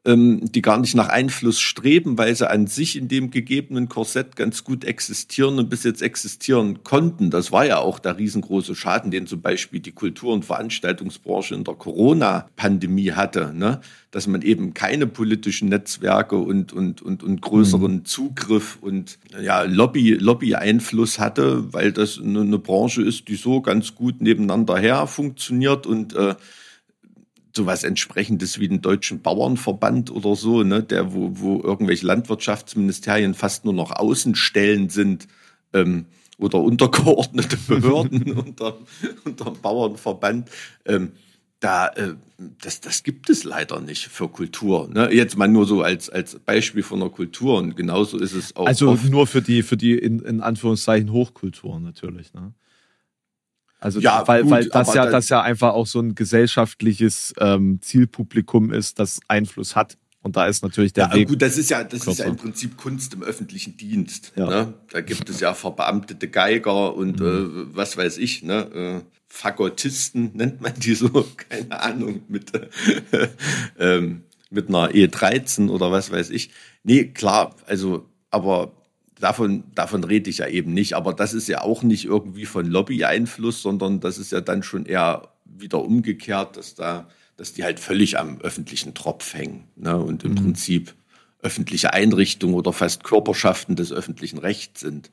[0.07, 4.63] die gar nicht nach Einfluss streben, weil sie an sich in dem gegebenen Korsett ganz
[4.63, 7.31] gut existieren und bis jetzt existieren konnten.
[7.31, 11.65] Das war ja auch der riesengroße Schaden, den zum Beispiel die Kultur- und Veranstaltungsbranche in
[11.65, 13.81] der Corona-Pandemie hatte, ne?
[14.11, 18.05] dass man eben keine politischen Netzwerke und, und, und, und größeren mhm.
[18.05, 23.95] Zugriff und ja, Lobby, Lobby-Einfluss hatte, weil das eine, eine Branche ist, die so ganz
[23.95, 26.35] gut nebeneinander her funktioniert und äh,
[27.57, 33.65] sowas entsprechendes wie den Deutschen Bauernverband oder so, ne, der, wo, wo irgendwelche Landwirtschaftsministerien fast
[33.65, 35.29] nur noch Außenstellen sind
[35.73, 36.07] ähm,
[36.39, 38.79] oder untergeordnete Behörden unter,
[39.25, 40.51] unter dem Bauernverband.
[40.85, 41.13] Ähm,
[41.61, 42.15] da, äh,
[42.61, 44.89] das, das gibt es leider nicht für Kultur.
[44.93, 45.11] Ne?
[45.13, 48.67] Jetzt mal nur so als, als Beispiel von der Kultur und genauso ist es auch.
[48.67, 52.35] Also nur für die, für die in, in Anführungszeichen Hochkultur natürlich.
[52.35, 52.53] Ne?
[53.85, 57.81] Also ja, weil, gut, weil das ja das ja einfach auch so ein gesellschaftliches ähm,
[57.83, 59.99] Zielpublikum ist, das Einfluss hat.
[60.23, 61.29] Und da ist natürlich der ja, Weg.
[61.29, 64.33] Gut, das ist ja, das ist ja im Prinzip Kunst im öffentlichen Dienst.
[64.37, 64.47] Ja.
[64.47, 64.75] Ne?
[64.91, 67.69] Da gibt es ja verbeamtete Geiger und mhm.
[67.73, 69.03] äh, was weiß ich, ne?
[69.05, 72.69] Äh, Fagottisten nennt man die so, keine Ahnung, mit, äh,
[73.79, 76.49] ähm, mit einer E13 oder was weiß ich.
[76.85, 78.73] Nee, klar, also, aber
[79.21, 80.95] davon, davon rede ich ja eben nicht.
[80.95, 84.87] Aber das ist ja auch nicht irgendwie von Lobby-Einfluss, sondern das ist ja dann schon
[84.87, 89.65] eher wieder umgekehrt, dass da, dass die halt völlig am öffentlichen Tropf hängen.
[89.77, 89.97] Ne?
[89.97, 90.37] Und im mhm.
[90.37, 90.95] Prinzip
[91.43, 95.11] öffentliche Einrichtungen oder fast Körperschaften des öffentlichen Rechts sind,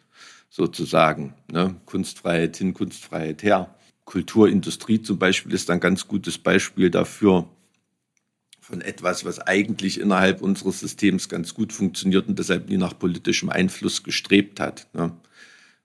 [0.50, 1.34] sozusagen.
[1.52, 1.76] Ne?
[1.86, 3.76] Kunstfreiheit hin, Kunstfreiheit her.
[4.06, 7.48] Kulturindustrie zum Beispiel ist ein ganz gutes Beispiel dafür,
[8.72, 13.50] von etwas, was eigentlich innerhalb unseres Systems ganz gut funktioniert und deshalb nie nach politischem
[13.50, 14.88] Einfluss gestrebt hat.
[14.94, 15.12] Ne?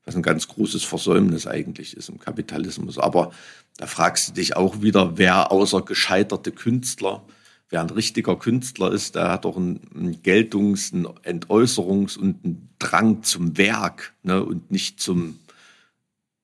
[0.04, 2.96] Was ein ganz großes Versäumnis eigentlich ist im Kapitalismus.
[2.96, 3.32] Aber
[3.76, 7.24] da fragst du dich auch wieder, wer außer gescheiterte Künstler,
[7.70, 13.24] wer ein richtiger Künstler ist, der hat doch einen, Geltungs-, einen Entäußerungs- und einen Drang
[13.24, 14.44] zum Werk ne?
[14.44, 15.40] und nicht zum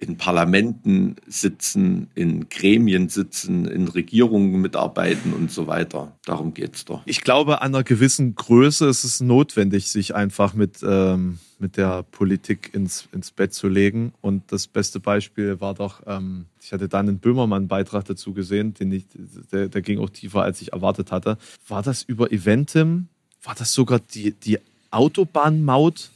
[0.02, 6.12] in Parlamenten sitzen, in Gremien sitzen, in Regierungen mitarbeiten und so weiter.
[6.24, 7.02] Darum geht es doch.
[7.06, 12.02] Ich glaube, an einer gewissen Größe ist es notwendig, sich einfach mit, ähm, mit der
[12.02, 14.12] Politik ins, ins Bett zu legen.
[14.20, 18.90] Und das beste Beispiel war doch, ähm, ich hatte dann einen Böhmermann-Beitrag dazu gesehen, den
[18.90, 19.04] ich,
[19.52, 21.38] der, der ging auch tiefer, als ich erwartet hatte.
[21.68, 23.06] War das über Eventim?
[23.44, 24.58] War das sogar die, die
[24.90, 26.10] Autobahnmaut?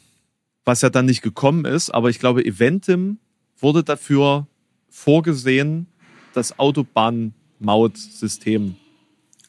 [0.65, 3.19] Was ja dann nicht gekommen ist, aber ich glaube, Eventim
[3.59, 4.47] wurde dafür
[4.89, 5.87] vorgesehen,
[6.35, 8.77] das Autobahnmautsystem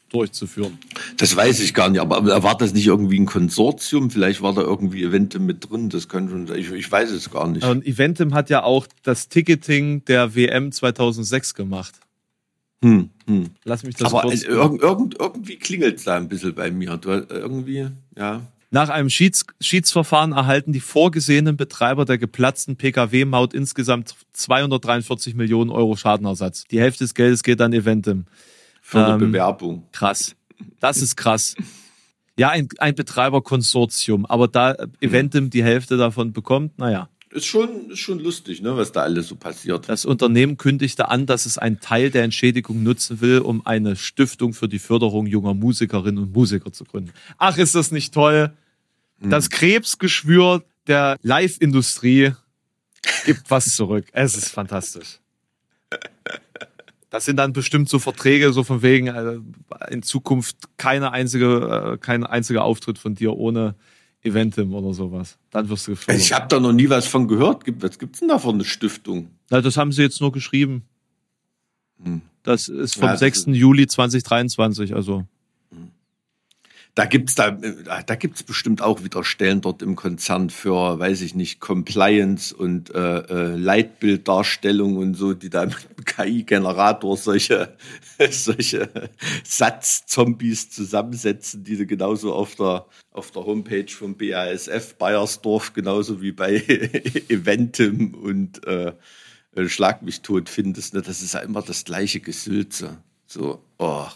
[0.10, 0.78] durchzuführen.
[1.18, 4.10] Das weiß ich gar nicht, aber war das nicht irgendwie ein Konsortium?
[4.10, 6.60] Vielleicht war da irgendwie Eventim mit drin, das kann schon sein.
[6.60, 7.66] Ich, ich weiß es gar nicht.
[7.66, 11.96] Und Eventim hat ja auch das Ticketing der WM 2006 gemacht.
[12.84, 13.50] Hm, hm.
[13.64, 14.46] Lass mich das aber kurz...
[14.46, 16.98] Aber irgend, irgendwie klingelt es da ein bisschen bei mir.
[16.98, 18.42] Du, irgendwie, ja.
[18.70, 25.96] Nach einem Schieds Schiedsverfahren erhalten die vorgesehenen Betreiber der geplatzten Pkw-Maut insgesamt 243 Millionen Euro
[25.96, 26.66] Schadenersatz.
[26.66, 28.26] Die Hälfte des Geldes geht an Eventim.
[28.82, 29.84] Für eine ähm, Bewerbung.
[29.94, 30.36] Krass.
[30.80, 31.56] Das ist krass.
[32.38, 37.10] Ja, ein, ein Betreiberkonsortium, aber da Eventim die Hälfte davon bekommt, naja.
[37.38, 39.88] Ist schon, ist schon lustig, ne, was da alles so passiert.
[39.88, 44.54] Das Unternehmen kündigte an, dass es einen Teil der Entschädigung nutzen will, um eine Stiftung
[44.54, 47.12] für die Förderung junger Musikerinnen und Musiker zu gründen.
[47.38, 48.54] Ach, ist das nicht toll?
[49.20, 49.30] Hm.
[49.30, 52.32] Das Krebsgeschwür der Live-Industrie
[53.28, 54.06] gibt was zurück.
[54.14, 55.20] Es ist fantastisch.
[57.12, 59.44] Das sind dann bestimmt so Verträge, so von wegen also
[59.92, 63.76] in Zukunft keine einzige, äh, kein einziger Auftritt von dir ohne
[64.28, 65.38] Eventim oder sowas.
[65.50, 66.22] Dann wirst du gefördert.
[66.22, 67.64] Ich habe da noch nie was von gehört.
[67.80, 69.30] Was gibt's denn da für eine Stiftung?
[69.50, 70.84] Na, das haben sie jetzt nur geschrieben.
[72.04, 72.22] Hm.
[72.44, 73.40] Das ist vom ja, 6.
[73.40, 75.26] Ist Juli 2023, also
[76.98, 81.36] da gibt's da, da gibt's bestimmt auch wieder Stellen dort im Konzern für, weiß ich
[81.36, 87.78] nicht, Compliance und äh, äh, Leitbilddarstellung und so, die da mit KI-Generator solche,
[88.32, 88.90] solche
[89.44, 96.32] Satzzombies zusammensetzen, die du genauso auf der, auf der Homepage vom BASF Bayersdorf, genauso wie
[96.32, 96.56] bei
[97.30, 98.94] Eventim und äh,
[99.68, 100.96] Schlag mich tot findest.
[100.96, 101.04] Ne?
[101.04, 102.98] Das ist ja immer das gleiche Gesülze.
[103.28, 104.08] So, oh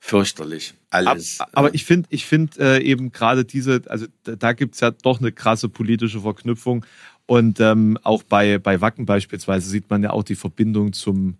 [0.00, 0.74] fürchterlich.
[0.88, 1.38] Alles.
[1.40, 4.80] Aber, aber ich finde ich finde äh, eben gerade diese, also da, da gibt es
[4.80, 6.84] ja doch eine krasse politische Verknüpfung.
[7.26, 11.36] Und ähm, auch bei, bei Wacken beispielsweise sieht man ja auch die Verbindung zum,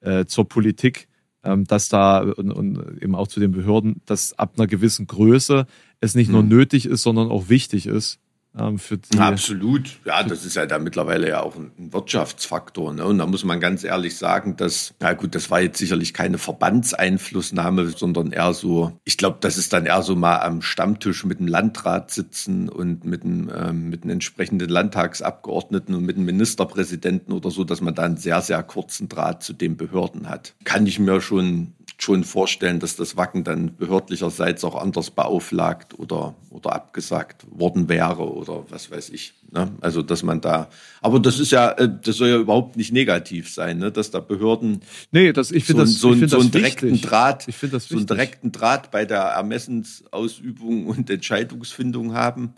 [0.00, 1.08] äh, zur Politik,
[1.42, 5.66] ähm, dass da und, und eben auch zu den Behörden, dass ab einer gewissen Größe
[6.00, 6.34] es nicht mhm.
[6.34, 8.20] nur nötig ist, sondern auch wichtig ist,
[8.58, 9.18] ähm, für die.
[9.18, 9.98] Absolut.
[10.04, 12.92] Ja, das ist ja da mittlerweile ja auch ein, Wirtschaftsfaktor.
[12.92, 13.04] Ne?
[13.04, 16.38] Und da muss man ganz ehrlich sagen, dass, na gut, das war jetzt sicherlich keine
[16.38, 21.40] Verbandseinflussnahme, sondern eher so, ich glaube, das ist dann eher so mal am Stammtisch mit
[21.40, 27.32] dem Landrat sitzen und mit dem, ähm, mit dem entsprechenden Landtagsabgeordneten und mit dem Ministerpräsidenten
[27.32, 30.54] oder so, dass man da einen sehr, sehr kurzen Draht zu den Behörden hat.
[30.64, 36.34] Kann ich mir schon schon vorstellen, dass das Wacken dann behördlicherseits auch anders beauflagt oder,
[36.50, 39.34] oder abgesagt worden wäre oder was weiß ich.
[39.52, 39.72] Ne?
[39.80, 40.68] Also, dass man da,
[41.00, 43.92] aber das ist ja, äh, das soll ja überhaupt nicht negativ sein, ne?
[43.92, 44.80] dass da Behörden
[45.12, 47.08] nee, das, ich so, das, so, so einen direkten wichtig.
[47.08, 52.54] Draht, ich so einen direkten Draht bei der Ermessensausübung und Entscheidungsfindung haben.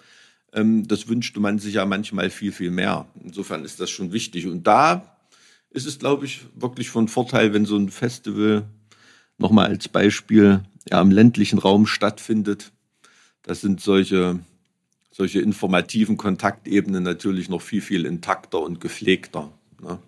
[0.53, 3.07] Ähm, das wünschte man sich ja manchmal viel, viel mehr.
[3.23, 4.47] Insofern ist das schon wichtig.
[4.47, 5.19] Und da
[5.71, 8.65] ist es, glaube ich, wirklich von Vorteil, wenn so ein Festival
[9.39, 12.73] nochmal als Beispiel ja, im ländlichen Raum stattfindet.
[13.43, 14.39] Das sind solche,
[15.11, 19.51] solche informativen Kontaktebenen natürlich noch viel, viel intakter und gepflegter.
[19.81, 19.99] Ne?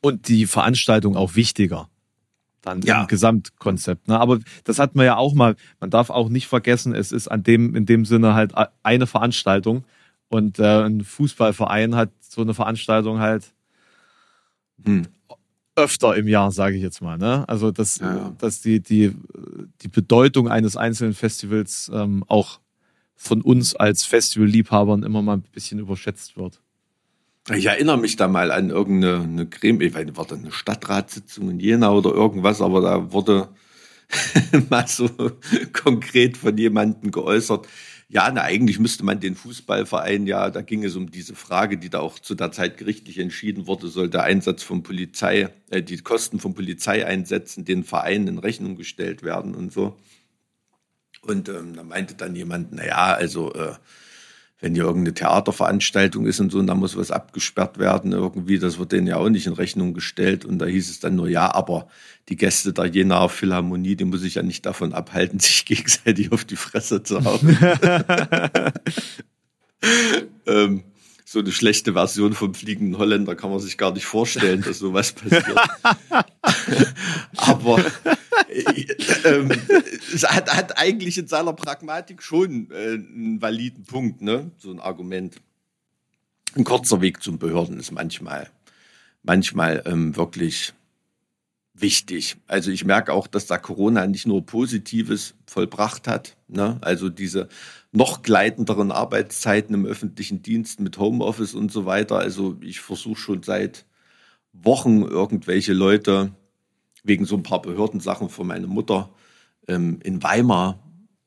[0.00, 1.88] Und die Veranstaltung auch wichtiger.
[2.62, 3.02] Dann ja.
[3.02, 4.08] im Gesamtkonzept.
[4.08, 4.20] Ne?
[4.20, 7.42] Aber das hat man ja auch mal, man darf auch nicht vergessen, es ist an
[7.42, 9.84] dem, in dem Sinne halt eine Veranstaltung.
[10.28, 13.52] Und äh, ein Fußballverein hat so eine Veranstaltung halt
[14.84, 15.06] hm
[15.80, 17.18] öfter im Jahr, sage ich jetzt mal.
[17.18, 17.48] Ne?
[17.48, 18.32] Also dass, ja.
[18.38, 19.12] dass die, die,
[19.82, 22.60] die Bedeutung eines einzelnen Festivals ähm, auch
[23.16, 26.60] von uns als Festivalliebhabern immer mal ein bisschen überschätzt wird.
[27.54, 31.50] Ich erinnere mich da mal an irgendeine eine Creme, ich weiß, war das eine Stadtratssitzung
[31.50, 33.48] in Jena oder irgendwas, aber da wurde
[34.70, 35.10] mal so
[35.72, 37.66] konkret von jemandem geäußert,
[38.12, 41.90] ja, na, eigentlich müsste man den Fußballverein ja, da ging es um diese Frage, die
[41.90, 45.96] da auch zu der Zeit gerichtlich entschieden wurde, soll der Einsatz von Polizei, äh, die
[45.98, 49.96] Kosten von Polizeieinsätzen den Vereinen in Rechnung gestellt werden und so.
[51.22, 53.74] Und ähm, da meinte dann jemand, na ja, also äh,
[54.60, 58.78] wenn hier irgendeine Theaterveranstaltung ist und so, und da muss was abgesperrt werden irgendwie, das
[58.78, 60.44] wird denen ja auch nicht in Rechnung gestellt.
[60.44, 61.88] Und da hieß es dann nur, ja, aber
[62.28, 66.44] die Gäste der Jenaer Philharmonie, die muss ich ja nicht davon abhalten, sich gegenseitig auf
[66.44, 67.58] die Fresse zu hauen.
[70.46, 70.84] ähm,
[71.24, 75.12] so eine schlechte Version vom fliegenden Holländer kann man sich gar nicht vorstellen, dass sowas
[75.12, 75.56] passiert.
[77.36, 77.84] Aber
[78.50, 78.62] äh,
[79.24, 79.48] äh,
[80.14, 84.50] es hat, hat, eigentlich in seiner Pragmatik schon äh, einen validen Punkt, ne?
[84.58, 85.36] so ein Argument.
[86.56, 88.50] Ein kurzer Weg zum Behörden ist manchmal,
[89.22, 90.74] manchmal ähm, wirklich
[91.74, 92.36] wichtig.
[92.46, 96.36] Also ich merke auch, dass da Corona nicht nur Positives vollbracht hat.
[96.48, 96.78] Ne?
[96.80, 97.48] Also diese
[97.92, 102.18] noch gleitenderen Arbeitszeiten im öffentlichen Dienst mit Homeoffice und so weiter.
[102.18, 103.86] Also ich versuche schon seit
[104.52, 106.32] Wochen irgendwelche Leute
[107.04, 109.10] wegen so ein paar Behördensachen von meiner Mutter
[109.68, 110.78] ähm, in Weimar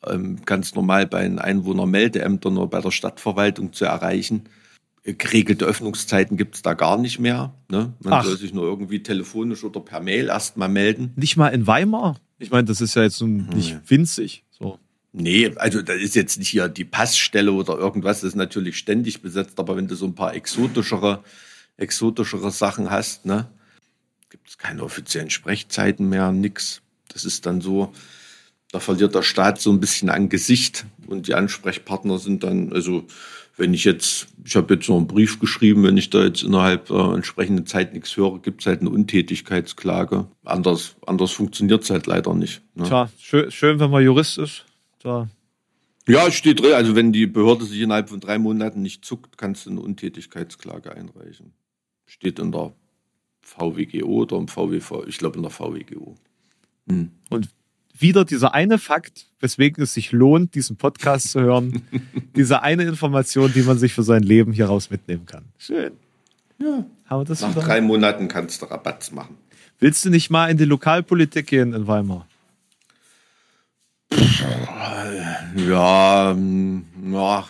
[0.06, 4.50] ähm, ganz normal bei den Einwohnermeldeämtern oder bei der Stadtverwaltung zu erreichen
[5.06, 7.54] Geregelte Öffnungszeiten gibt es da gar nicht mehr.
[7.70, 7.92] Ne?
[8.00, 8.24] Man Ach.
[8.24, 11.12] soll sich nur irgendwie telefonisch oder per Mail erstmal melden.
[11.18, 12.16] Nicht mal in Weimar?
[12.40, 14.46] Ich meine, das ist ja jetzt nicht winzig.
[14.50, 14.80] So.
[15.12, 19.22] Nee, also da ist jetzt nicht hier die Passstelle oder irgendwas, das ist natürlich ständig
[19.22, 21.22] besetzt, aber wenn du so ein paar exotischere,
[21.76, 23.50] exotischere Sachen hast, ne,
[24.34, 26.82] gibt es keine offiziellen Sprechzeiten mehr, nix.
[27.10, 27.94] Das ist dann so,
[28.72, 33.06] da verliert der Staat so ein bisschen an Gesicht und die Ansprechpartner sind dann, also
[33.58, 36.88] wenn ich jetzt, ich habe jetzt noch einen Brief geschrieben, wenn ich da jetzt innerhalb
[36.88, 40.26] der entsprechenden Zeit nichts höre, gibt es halt eine Untätigkeitsklage.
[40.44, 42.64] Anders, anders funktioniert es halt leider nicht.
[42.74, 42.86] Ne?
[42.86, 44.66] Tja, schön, schön, wenn man Jurist ist.
[45.04, 45.30] Da.
[46.08, 49.68] Ja, steht drin, also wenn die Behörde sich innerhalb von drei Monaten nicht zuckt, kannst
[49.68, 51.54] du eine Untätigkeitsklage einreichen.
[52.08, 52.74] Steht in der
[53.44, 56.16] VWGO oder im VWV, ich glaube in der VWGO.
[56.88, 57.12] Hm.
[57.30, 57.50] Und
[57.98, 61.84] wieder dieser eine Fakt, weswegen es sich lohnt, diesen Podcast zu hören.
[62.36, 65.46] diese eine Information, die man sich für sein Leben hieraus mitnehmen kann.
[65.58, 65.92] Schön.
[66.60, 66.86] Ja.
[67.06, 67.62] Haben wir das Nach wieder?
[67.62, 69.38] drei Monaten kannst du Rabatz machen.
[69.80, 72.28] Willst du nicht mal in die Lokalpolitik gehen in Weimar?
[75.56, 77.48] Ja, hm, ja,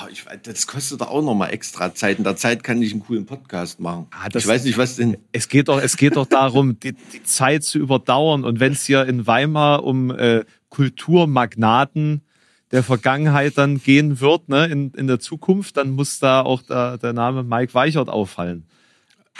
[0.00, 2.18] Oh, ich, das kostet doch auch nochmal extra Zeit.
[2.18, 4.06] In der Zeit kann ich einen coolen Podcast machen.
[4.10, 5.16] Ah, ich weiß nicht, was denn.
[5.32, 8.44] Es geht doch, es geht doch darum, die, die Zeit zu überdauern.
[8.44, 12.22] Und wenn es hier in Weimar um äh, Kulturmagnaten
[12.70, 16.98] der Vergangenheit dann gehen wird, ne, in, in der Zukunft, dann muss da auch der,
[16.98, 18.64] der Name Mike Weichert auffallen.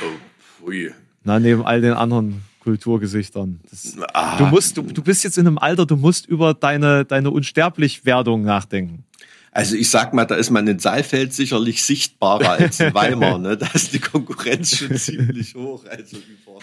[0.00, 0.90] Oh, ui.
[1.24, 3.60] Na, neben all den anderen Kulturgesichtern.
[3.70, 3.96] Das,
[4.38, 8.42] du musst, du, du bist jetzt in einem Alter, du musst über deine, deine Unsterblichwerdung
[8.42, 9.04] nachdenken.
[9.52, 13.38] Also ich sag mal, da ist man in Saalfeld sicherlich sichtbarer als in Weimar.
[13.38, 13.56] Ne?
[13.56, 15.84] Da ist die Konkurrenz schon ziemlich hoch.
[15.86, 16.58] Also über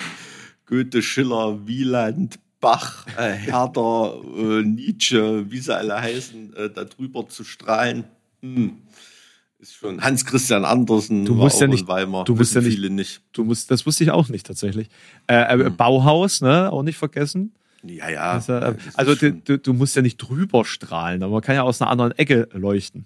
[0.66, 7.28] Goethe, Schiller, Wieland, Bach, äh, Herder, äh, Nietzsche, wie sie alle heißen, äh, da drüber
[7.28, 8.06] zu strahlen.
[8.42, 8.78] Hm.
[9.60, 11.26] ist schon Hans Christian Andersen.
[11.26, 12.24] Du war musst ja auch nicht- in Weimar.
[12.26, 13.22] du musst ja nicht- viele nicht.
[13.34, 14.88] Du musst, das wusste ich auch nicht tatsächlich.
[15.28, 17.54] Äh, äh, Bauhaus, ne, auch nicht vergessen.
[17.88, 18.38] Ja, ja.
[18.38, 21.64] Äh, das ist also du, du, musst ja nicht drüber strahlen, aber man kann ja
[21.64, 23.06] aus einer anderen Ecke leuchten.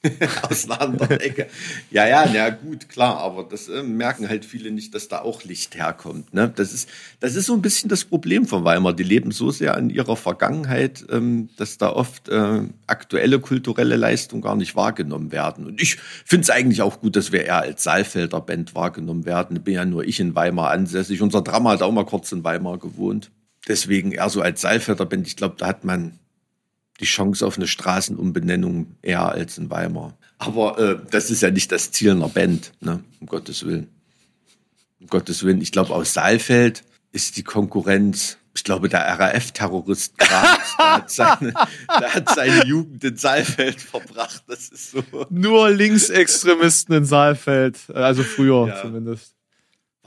[0.48, 1.48] Aus einer anderen Ecke.
[1.90, 5.42] Ja, ja, na gut, klar, aber das äh, merken halt viele nicht, dass da auch
[5.42, 6.32] Licht herkommt.
[6.32, 6.52] Ne?
[6.54, 6.88] Das, ist,
[7.18, 8.92] das ist so ein bisschen das Problem von Weimar.
[8.92, 14.40] Die leben so sehr in ihrer Vergangenheit, ähm, dass da oft äh, aktuelle kulturelle Leistungen
[14.40, 15.66] gar nicht wahrgenommen werden.
[15.66, 19.60] Und ich finde es eigentlich auch gut, dass wir eher als Saalfelder Band wahrgenommen werden.
[19.64, 21.22] Bin ja nur ich in Weimar ansässig.
[21.22, 23.32] Unser Drama hat auch mal kurz in Weimar gewohnt.
[23.68, 25.26] Deswegen eher so als Saalfelder Band.
[25.26, 26.18] Ich glaube, da hat man
[27.00, 30.16] die Chance auf eine Straßenumbenennung eher als in Weimar.
[30.38, 33.04] Aber äh, das ist ja nicht das Ziel einer Band, ne?
[33.20, 33.88] um Gottes Willen.
[35.00, 35.60] Um Gottes Willen.
[35.60, 41.54] Ich glaube, aus Saalfeld ist die Konkurrenz, ich glaube, der RAF-Terrorist Graf, der, hat seine-
[42.00, 44.42] der hat seine Jugend in Saalfeld verbracht.
[44.48, 45.02] Das ist so.
[45.30, 48.82] Nur Linksextremisten in Saalfeld, äh, also früher Ja.
[48.82, 49.34] zumindest.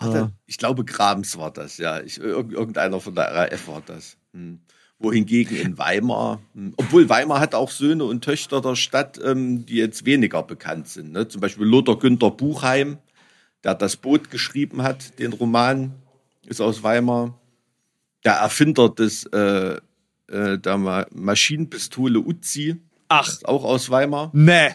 [0.01, 1.99] Warte, ich glaube, Grams war das, ja.
[2.01, 4.17] Ich, irg- irgendeiner von der RAF war das.
[4.33, 4.59] Hm.
[4.99, 9.77] Wohingegen in Weimar, hm, obwohl Weimar hat auch Söhne und Töchter der Stadt, ähm, die
[9.77, 11.11] jetzt weniger bekannt sind.
[11.11, 11.27] Ne?
[11.27, 12.99] Zum Beispiel Lothar Günther Buchheim,
[13.63, 15.95] der das Boot geschrieben hat, den Roman,
[16.45, 17.39] ist aus Weimar.
[18.23, 19.77] Der Erfinder des, äh,
[20.27, 22.75] äh, der Ma Maschinenpistole Uzi,
[23.07, 24.29] Ach, ist auch aus Weimar.
[24.33, 24.69] nee.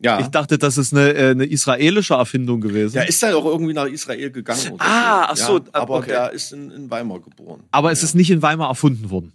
[0.00, 0.20] Ja.
[0.20, 2.92] Ich dachte, das ist eine, äh, eine israelische Erfindung gewesen.
[2.94, 4.72] Der ist dann auch irgendwie nach Israel gegangen.
[4.74, 6.10] Oder Ah, ach so, Ja, aber okay.
[6.10, 7.64] der ist in, in Weimar geboren.
[7.72, 9.32] aber es ist nicht in Weimar erfunden worden.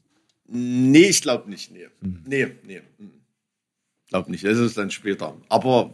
[0.48, 1.72] Nee, ich glaube nicht.
[1.72, 1.88] Nee.
[2.02, 2.24] Hm.
[2.26, 2.82] Nee, nee.
[4.08, 4.46] Glaube nicht.
[4.46, 5.36] Das ist dann später.
[5.50, 5.92] Aber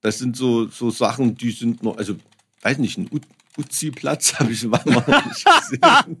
[0.00, 2.16] das sind so, so Sachen, die sind noch, also,
[2.62, 3.08] weiß nicht, ein
[3.58, 6.18] Uzi-Platz habe ich in Weimar noch nicht gesehen.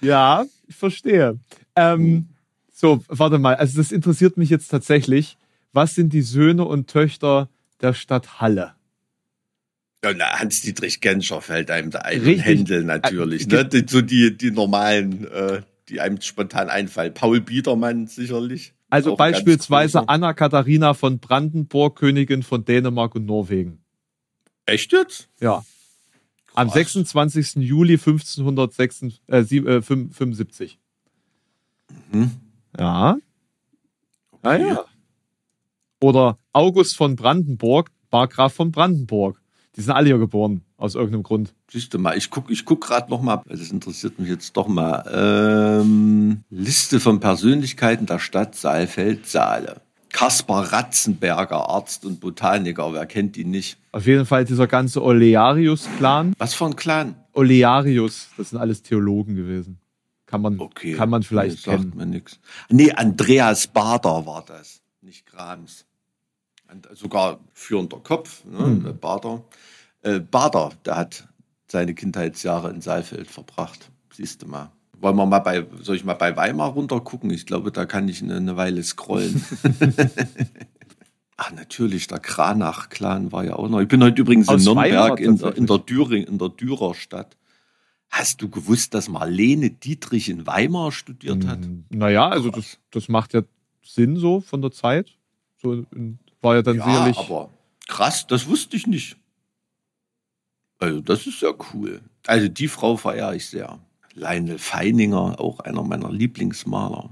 [0.00, 1.38] Ja, ich verstehe.
[1.76, 2.28] Ähm,
[2.84, 3.54] so, warte mal.
[3.54, 5.38] Also das interessiert mich jetzt tatsächlich.
[5.72, 7.48] Was sind die Söhne und Töchter
[7.80, 8.74] der Stadt Halle?
[10.04, 12.20] Hans-Dietrich Genscher fällt einem da ein.
[12.20, 12.44] Richtig.
[12.44, 13.50] Händel natürlich.
[13.50, 13.64] Äh, ne?
[13.64, 17.14] Die, so die, die normalen, äh, die einem spontan einfallen.
[17.14, 18.74] Paul Biedermann sicherlich.
[18.90, 20.06] Also beispielsweise.
[20.10, 23.78] Anna Katharina von Brandenburg, Königin von Dänemark und Norwegen.
[24.66, 25.30] Echt jetzt?
[25.40, 25.64] Ja.
[26.52, 26.74] Am Krass.
[26.74, 27.54] 26.
[27.56, 30.78] Juli 1575.
[32.12, 32.43] Mhm.
[32.78, 33.16] Ja.
[34.42, 34.84] Ah, ja.
[36.00, 39.40] Oder August von Brandenburg, Markgraf von Brandenburg.
[39.76, 41.54] Die sind alle hier geboren, aus irgendeinem Grund.
[41.70, 44.56] Siehst du mal, ich guck, ich guck gerade noch mal, weil das interessiert mich jetzt
[44.56, 45.80] doch mal.
[45.82, 49.80] Ähm, Liste von Persönlichkeiten der Stadt Saalfeld-Saale.
[50.12, 53.78] Kaspar Ratzenberger, Arzt und Botaniker, wer kennt ihn nicht?
[53.90, 56.34] Auf jeden Fall dieser ganze Olearius-Clan.
[56.38, 57.16] Was für ein Clan?
[57.32, 59.80] Olearius, das sind alles Theologen gewesen.
[60.34, 60.94] Kann man, Okay.
[60.94, 61.92] kann man vielleicht nee, sagt kennen.
[61.96, 62.40] mir nix.
[62.68, 65.84] Nee, Andreas Bader war das, nicht Grams.
[66.72, 68.98] Und sogar führender Kopf, ne, Hm.
[69.00, 69.44] Bader.
[70.02, 71.28] Äh, Bader, der hat
[71.70, 73.90] seine Kindheitsjahre in Saalfeld verbracht.
[74.12, 74.72] Siehst du mal.
[75.00, 77.30] Wollen wir mal bei, soll ich mal bei Weimar runter gucken?
[77.30, 79.44] Ich glaube, da kann ich eine, eine Weile scrollen.
[81.36, 83.80] Ach, natürlich, der Kranach-Clan war ja auch noch.
[83.80, 86.48] Ich bin heute übrigens Aus in Weimar Nürnberg, in, der- in der Düring, in der
[86.48, 87.36] Dürerstadt.
[88.16, 91.64] Hast du gewusst, dass Marlene Dietrich in Weimar studiert hat?
[91.64, 93.42] Hm, Naja, also das, das macht ja
[93.82, 95.16] Sinn so von der Zeit.
[95.60, 97.18] So in- war ja dann Ja, sicherlich.
[97.18, 97.50] aber
[97.88, 99.16] krass, das wusste ich nicht.
[100.78, 102.02] Also, das ist ja cool.
[102.26, 103.80] Also, die Frau verehre ich sehr.
[104.14, 107.10] Lionel Feininger, auch einer meiner Lieblingsmaler.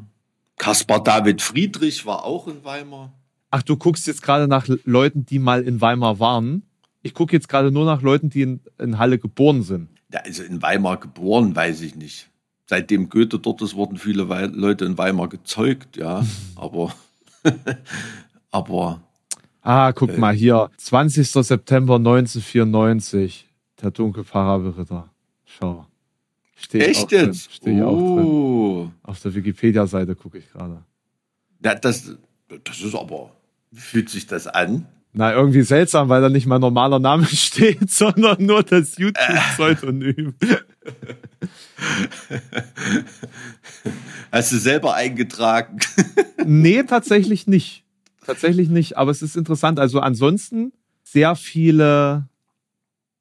[0.56, 3.12] Caspar David Friedrich war auch in Weimar.
[3.50, 6.62] Ach, du guckst jetzt gerade nach Leuten, die mal in Weimar waren.
[7.02, 9.88] Ich gucke jetzt gerade nur nach Leuten, die in, in Halle geboren sind.
[10.20, 12.28] Also in Weimar geboren, weiß ich nicht.
[12.66, 16.24] Seitdem Goethe dort ist, wurden viele Leute in Weimar gezeugt, ja.
[16.56, 16.94] Aber,
[18.50, 19.00] aber
[19.64, 20.18] Ah, guck Äh.
[20.18, 20.70] mal hier.
[20.76, 21.28] 20.
[21.28, 23.48] September 1994.
[23.80, 25.08] Der dunkle Parabelritter.
[25.44, 25.86] Schau.
[26.56, 27.52] Stehe echt jetzt?
[27.52, 28.24] Stehe ich auch drin.
[28.24, 28.90] oh.
[29.02, 30.82] Auf der Wikipedia-Seite gucke ich gerade.
[31.64, 32.16] Ja, das,
[32.64, 33.30] das ist aber,
[33.70, 34.86] wie fühlt sich das an?
[35.14, 40.34] Na, irgendwie seltsam, weil da nicht mein normaler Name steht, sondern nur das YouTube-Pseudonym.
[44.32, 45.80] Hast du selber eingetragen?
[46.46, 47.84] nee, tatsächlich nicht.
[48.24, 49.78] Tatsächlich nicht, aber es ist interessant.
[49.78, 52.28] Also ansonsten sehr viele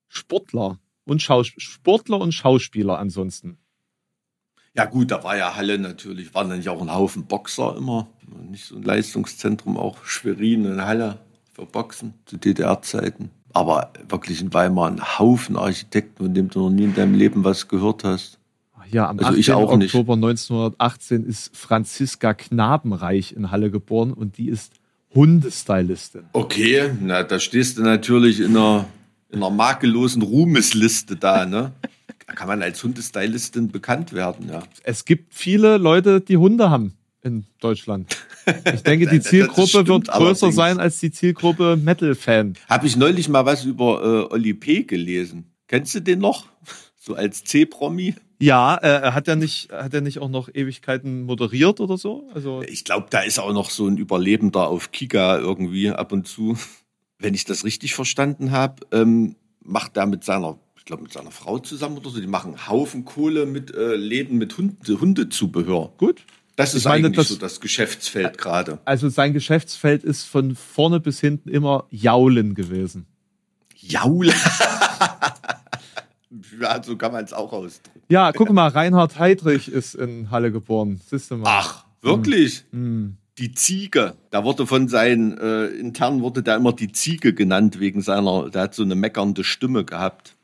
[0.07, 3.57] Sportler und Schaus Sportler und Schauspieler ansonsten.
[4.73, 8.07] Ja gut, da war ja Halle natürlich, waren dann nicht auch ein Haufen Boxer immer.
[8.49, 11.19] Nicht so ein Leistungszentrum, auch Schwerin und Halle
[11.53, 13.29] für Boxen zu DDR-Zeiten.
[13.53, 17.43] Aber wirklich in Weimar ein Haufen Architekten, von dem du noch nie in deinem Leben
[17.43, 18.37] was gehört hast.
[18.89, 19.39] Ja, am Also 18.
[19.39, 19.93] ich auch nicht.
[19.93, 24.73] Oktober 1918 ist Franziska Knabenreich in Halle geboren und die ist
[25.13, 26.23] Hundestylistin.
[26.33, 28.85] Okay, na, da stehst du natürlich in einer,
[29.29, 31.71] in einer makellosen Ruhmesliste da, ne?
[32.27, 34.63] Da kann man als Hundestylistin bekannt werden, ja.
[34.83, 36.93] Es gibt viele Leute, die Hunde haben
[37.23, 38.17] in Deutschland.
[38.73, 40.55] Ich denke, die Zielgruppe wird größer allerdings.
[40.55, 42.55] sein als die Zielgruppe Metal-Fan.
[42.67, 44.81] Habe ich neulich mal was über äh, Oli P.
[44.83, 45.53] gelesen.
[45.67, 46.47] Kennst du den noch?
[46.99, 48.15] So als C-Promi?
[48.39, 52.27] Ja, äh, hat er nicht, hat er nicht auch noch Ewigkeiten moderiert oder so?
[52.33, 56.27] Also Ich glaube, da ist auch noch so ein Überlebender auf Kika irgendwie ab und
[56.27, 56.57] zu.
[57.19, 61.29] Wenn ich das richtig verstanden habe, ähm, macht er mit seiner, ich glaube, mit seiner
[61.29, 65.93] Frau zusammen oder so, die machen Haufen Kohle mit äh, Läden mit Hunde, Hundezubehör.
[65.97, 66.23] gut.
[66.55, 68.79] Das ist Ich meine, eigentlich das- so das Geschäftsfeld gerade.
[68.85, 73.05] Also sein Geschäftsfeld ist von vorne bis hinten immer Jaulen gewesen.
[73.77, 74.33] Jaule.
[76.61, 78.01] ja, so kann man es auch ausdrücken.
[78.09, 81.01] Ja, guck mal, Reinhard Heydrich ist in Halle geboren.
[81.09, 81.47] Siehst du mal.
[81.49, 82.65] Ach, wirklich?
[82.71, 83.17] Hm.
[83.37, 84.15] Die Ziege.
[84.29, 88.63] Da wurde von seinen äh, intern wurde da immer die Ziege genannt wegen seiner, der
[88.63, 90.35] hat so eine meckernde Stimme gehabt.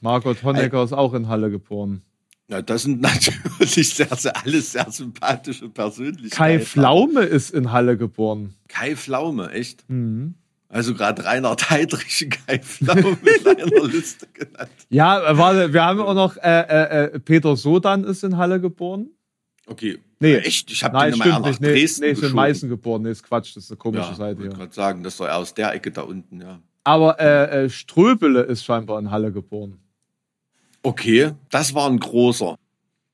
[0.00, 2.00] Margot Honecker ist auch in Halle geboren.
[2.48, 3.00] Ja, das sind
[3.58, 6.30] natürlich sehr, sehr, alles sehr sympathische Persönlichkeiten.
[6.30, 8.54] Kai Pflaume ist in Halle geboren.
[8.68, 9.84] Kai Pflaume, echt?
[9.88, 10.34] Mhm.
[10.68, 14.70] Also gerade Reinhard Heydrich und Kai Pflaume in einer Liste genannt.
[14.90, 19.10] Ja, warte, wir haben auch noch äh, äh, äh, Peter Sodan ist in Halle geboren.
[19.66, 19.98] Okay.
[20.20, 20.36] Nee.
[20.36, 20.70] Echt?
[20.70, 21.60] Ich habe den immer nach nicht.
[21.60, 22.32] Nee, Dresden nee ist in.
[22.32, 23.02] Meißen geboren.
[23.02, 24.58] Nee, ist Quatsch, das ist eine komische Ja, Seite wollte hier.
[24.58, 26.60] gerade sagen, das war aus der Ecke da unten, ja.
[26.84, 29.78] Aber äh, äh, Ströbele ist scheinbar in Halle geboren.
[30.82, 32.56] Okay, das war ein großer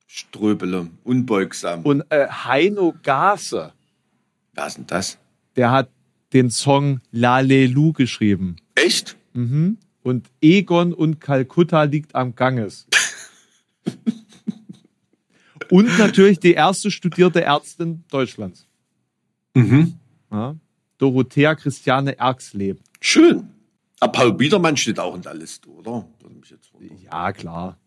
[0.07, 1.83] Ströbele, unbeugsam.
[1.83, 3.73] Und äh, Heino Gase,
[4.53, 5.19] Wer ist denn das?
[5.57, 5.89] der hat
[6.33, 8.57] den Song Lalelu geschrieben.
[8.75, 9.17] Echt?
[9.33, 9.79] Mhm.
[10.03, 12.87] Und Egon und Kalkutta liegt am Ganges.
[15.71, 18.67] und natürlich die erste studierte Ärztin Deutschlands.
[19.55, 19.95] Mhm.
[20.31, 20.57] Ja?
[20.99, 22.81] Dorothea Christiane Erxleben.
[23.01, 23.49] Schön.
[24.03, 26.05] Aber Paul Biedermann steht auch in der Liste, oder?
[27.05, 27.79] Ja, klar.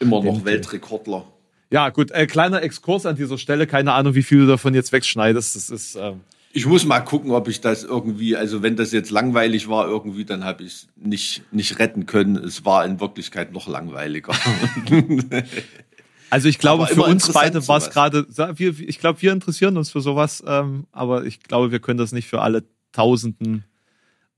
[0.00, 0.44] Immer noch.
[0.44, 1.24] Weltrekordler.
[1.70, 3.66] Ja, gut, äh, kleiner Exkurs an dieser Stelle.
[3.66, 5.56] Keine Ahnung, wie viel du davon jetzt wegschneidest.
[5.56, 6.20] Das ist, ähm,
[6.52, 10.26] Ich muss mal gucken, ob ich das irgendwie, also wenn das jetzt langweilig war irgendwie,
[10.26, 12.36] dann habe ich es nicht, nicht retten können.
[12.36, 14.34] Es war in Wirklichkeit noch langweiliger.
[16.28, 18.26] also ich glaube, für uns beide war es gerade,
[18.60, 22.28] ich glaube, wir interessieren uns für sowas, ähm, aber ich glaube, wir können das nicht
[22.28, 23.64] für alle Tausenden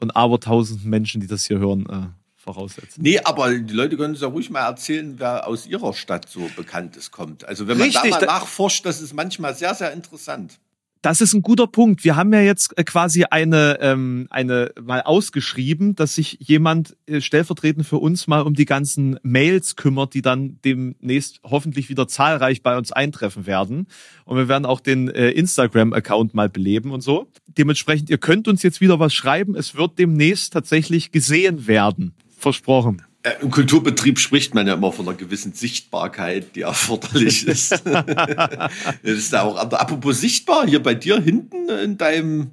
[0.04, 3.02] und Abertausenden Menschen, die das hier hören, äh, voraussetzen.
[3.02, 6.48] nee, aber die Leute können uns ja ruhig mal erzählen, wer aus ihrer Stadt so
[6.54, 7.44] Bekanntes kommt.
[7.46, 10.58] Also wenn man Richtig, da mal da- nachforscht, das ist manchmal sehr, sehr interessant.
[11.04, 12.02] Das ist ein guter Punkt.
[12.02, 17.20] Wir haben ja jetzt äh, quasi eine, ähm, eine mal ausgeschrieben, dass sich jemand äh,
[17.20, 22.62] stellvertretend für uns mal um die ganzen Mails kümmert, die dann demnächst hoffentlich wieder zahlreich
[22.62, 23.86] bei uns eintreffen werden.
[24.24, 27.30] Und wir werden auch den äh, Instagram-Account mal beleben und so.
[27.48, 29.56] Dementsprechend, ihr könnt uns jetzt wieder was schreiben.
[29.56, 32.14] Es wird demnächst tatsächlich gesehen werden.
[32.30, 33.02] Versprochen.
[33.24, 37.72] Äh, Im Kulturbetrieb spricht man ja immer von einer gewissen Sichtbarkeit, die erforderlich ist.
[37.86, 38.70] das
[39.02, 42.50] ist da auch, apropos sichtbar, hier bei dir hinten in deinem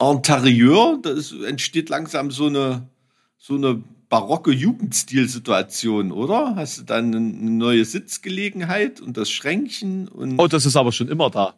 [0.00, 1.14] Interieur, da
[1.46, 2.88] entsteht langsam so eine,
[3.38, 6.54] so eine barocke Jugendstil-Situation, oder?
[6.54, 11.08] Hast du dann eine neue Sitzgelegenheit und das Schränkchen und Oh, das ist aber schon
[11.08, 11.54] immer da.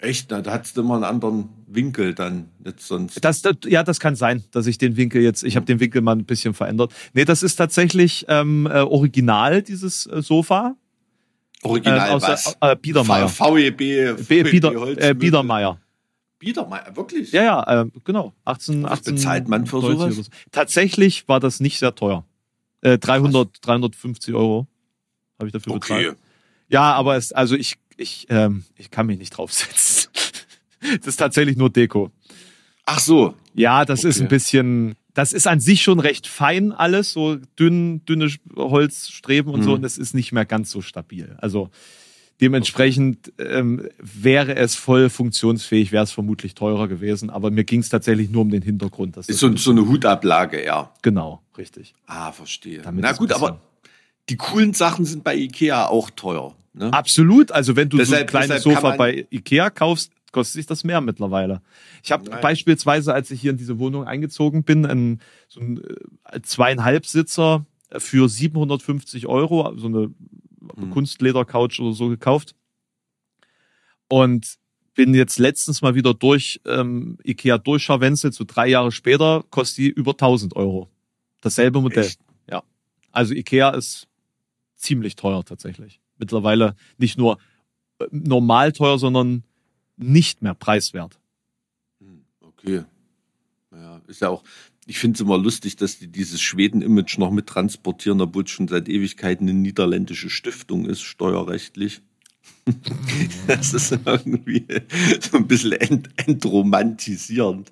[0.00, 3.24] Echt, na, da hattest du immer einen anderen Winkel dann, jetzt sonst.
[3.24, 6.00] Das, das, ja, das kann sein, dass ich den Winkel jetzt, ich habe den Winkel
[6.02, 6.92] mal ein bisschen verändert.
[7.12, 10.76] Nee, das ist tatsächlich ähm, äh, original, dieses äh, Sofa.
[11.62, 12.56] Original äh, aus was?
[12.60, 13.28] äh, Biedermeier.
[13.28, 15.14] VEB, Bieder, äh.
[15.14, 15.80] Biedermeier.
[16.38, 17.32] Biedermeier, wirklich?
[17.32, 18.32] Ja, ja, äh, genau.
[18.44, 20.26] 18, Was 18 bezahlt man für 90 sowas?
[20.26, 20.32] so.
[20.52, 22.24] Tatsächlich war das nicht sehr teuer.
[22.80, 24.68] Äh, 300, 350 Euro
[25.38, 25.94] habe ich dafür Okay.
[26.04, 26.18] bezahlt.
[26.68, 30.10] Ja, aber es, also ich, ich, ähm, ich kann mich nicht draufsetzen.
[30.98, 32.10] das ist tatsächlich nur Deko.
[32.86, 33.34] Ach so.
[33.54, 34.24] Ja, das ist Okay.
[34.24, 39.62] ein bisschen, das ist an sich schon recht fein alles, so dünn, dünne Holzstreben und
[39.62, 39.76] so, Mhm.
[39.76, 41.36] und es ist nicht mehr ganz so stabil.
[41.38, 41.70] Also
[42.40, 47.88] dementsprechend ähm, wäre es voll funktionsfähig, wäre es vermutlich teurer gewesen, aber mir ging es
[47.88, 49.16] tatsächlich nur um den Hintergrund.
[49.16, 50.92] Dass Ist das so, so eine Hutablage, ja.
[51.02, 51.94] genau, richtig.
[52.06, 52.80] Ah, verstehe.
[52.82, 53.60] Damit Na gut, aber
[54.28, 56.54] die coolen Sachen sind bei Ikea auch teuer.
[56.74, 56.92] Ne?
[56.92, 60.66] Absolut, also wenn du so ein Deshalb- kleines deshalb Sofa bei Ikea kaufst, kostet sich
[60.66, 61.62] das mehr mittlerweile.
[62.02, 65.78] Ich habe beispielsweise, als ich hier in diese Wohnung eingezogen bin, einen, so einen
[66.30, 67.64] äh, zweieinhalb Sitzer
[67.96, 70.10] für 750 Euro, so eine
[70.76, 70.90] Hm.
[70.90, 72.54] Kunstledercouch oder so gekauft.
[74.08, 74.56] Und
[74.94, 79.88] bin jetzt letztens mal wieder durch ähm, Ikea durchscharwenzelt, so drei Jahre später, kostet die
[79.88, 80.88] über 1000 Euro.
[81.40, 82.04] Dasselbe Modell.
[82.04, 82.20] Echt?
[82.50, 82.62] Ja.
[83.12, 84.08] Also Ikea ist
[84.78, 86.00] ziemlich teuer tatsächlich.
[86.16, 87.38] Mittlerweile nicht nur
[87.98, 89.44] äh, normal teuer, sondern
[89.96, 91.18] nicht mehr preiswert.
[92.40, 92.84] Okay.
[93.70, 94.42] Ja, ist ja auch,
[94.86, 98.68] ich finde es immer lustig, dass die dieses Schweden-Image noch mit transportieren, obwohl es schon
[98.68, 102.00] seit Ewigkeiten eine niederländische Stiftung ist, steuerrechtlich.
[103.46, 104.64] das ist irgendwie
[105.20, 107.70] so ein bisschen ent entromantisierend.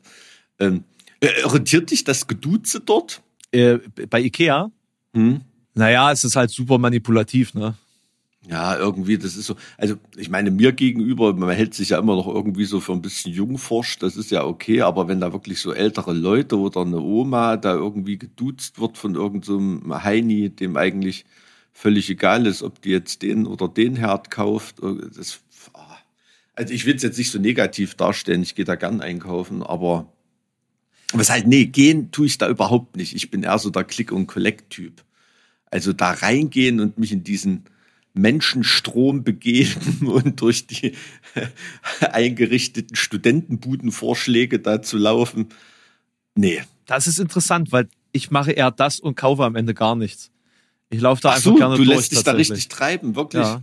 [0.58, 0.84] Ähm,
[1.20, 3.22] äh, irritiert dich das Geduze dort?
[3.52, 3.78] Äh,
[4.10, 4.70] bei Ikea?
[5.14, 5.40] Hm?
[5.76, 7.74] Naja, es ist halt super manipulativ, ne?
[8.48, 12.14] Ja, irgendwie, das ist so, also ich meine, mir gegenüber, man hält sich ja immer
[12.16, 15.60] noch irgendwie so für ein bisschen jungforsch, das ist ja okay, aber wenn da wirklich
[15.60, 20.76] so ältere Leute oder eine Oma da irgendwie geduzt wird von irgendeinem so Heini, dem
[20.76, 21.26] eigentlich
[21.72, 25.40] völlig egal ist, ob die jetzt den oder den Herd kauft, äh, das,
[25.74, 25.98] ah.
[26.54, 30.10] also ich will es jetzt nicht so negativ darstellen, ich gehe da gern einkaufen, aber
[31.12, 33.14] was halt, nee, gehen tue ich da überhaupt nicht.
[33.14, 35.05] Ich bin eher so der Click- und Collect-Typ.
[35.76, 37.64] Also da reingehen und mich in diesen
[38.14, 40.94] Menschenstrom begeben und durch die
[42.00, 45.50] eingerichteten Studentenbudenvorschläge da zu laufen.
[46.34, 46.62] Nee.
[46.86, 50.30] Das ist interessant, weil ich mache eher das und kaufe am Ende gar nichts.
[50.88, 51.94] Ich laufe da Ach einfach so, gerne du durch.
[51.94, 53.44] lässt dich da richtig treiben, wirklich?
[53.44, 53.62] Ja.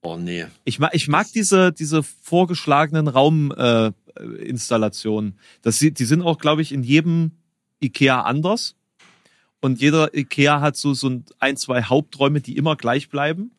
[0.00, 0.46] Oh nee.
[0.64, 5.32] Ich mag, ich mag diese, diese vorgeschlagenen Rauminstallationen.
[5.32, 7.32] Äh, das, die sind auch, glaube ich, in jedem
[7.82, 8.76] Ikea anders.
[9.62, 13.52] Und jeder Ikea hat so, so ein, zwei Haupträume, die immer gleich bleiben.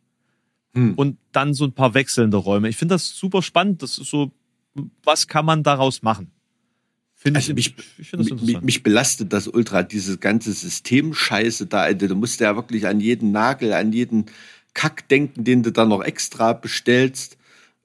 [0.74, 0.96] Hm.
[0.96, 2.68] Und dann so ein paar wechselnde Räume.
[2.68, 3.82] Ich finde das super spannend.
[3.82, 4.34] Das ist so,
[5.04, 6.30] was kann man daraus machen?
[7.16, 11.84] Finde also ich, mich, ich find mich, mich, belastet das ultra, diese ganze Systemscheiße da.
[11.84, 12.10] Alter.
[12.10, 14.26] Du musst ja wirklich an jeden Nagel, an jeden
[14.74, 17.38] Kack denken, den du dann noch extra bestellst.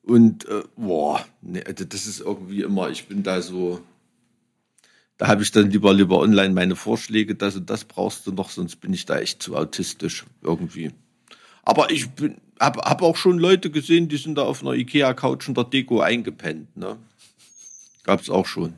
[0.02, 3.80] Und äh, boah, nee, also das ist irgendwie immer, ich bin da so,
[5.18, 8.50] da habe ich dann lieber lieber online meine Vorschläge, das und das brauchst du noch,
[8.50, 10.92] sonst bin ich da echt zu autistisch irgendwie.
[11.64, 12.08] Aber ich
[12.60, 16.74] habe hab auch schon Leute gesehen, die sind da auf einer Ikea-Couch unter Deko eingepennt.
[16.76, 16.96] Ne?
[18.04, 18.72] Gab es auch schon.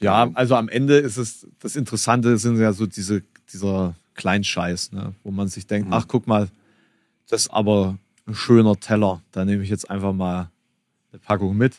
[0.00, 5.14] Ja, also am Ende ist es, das Interessante sind ja so diese, dieser Kleinscheiß, ne?
[5.22, 5.94] wo man sich denkt, mhm.
[5.94, 6.48] ach guck mal,
[7.28, 7.96] das ist aber
[8.26, 9.22] ein schöner Teller.
[9.30, 10.50] Da nehme ich jetzt einfach mal
[11.12, 11.76] eine Packung mit.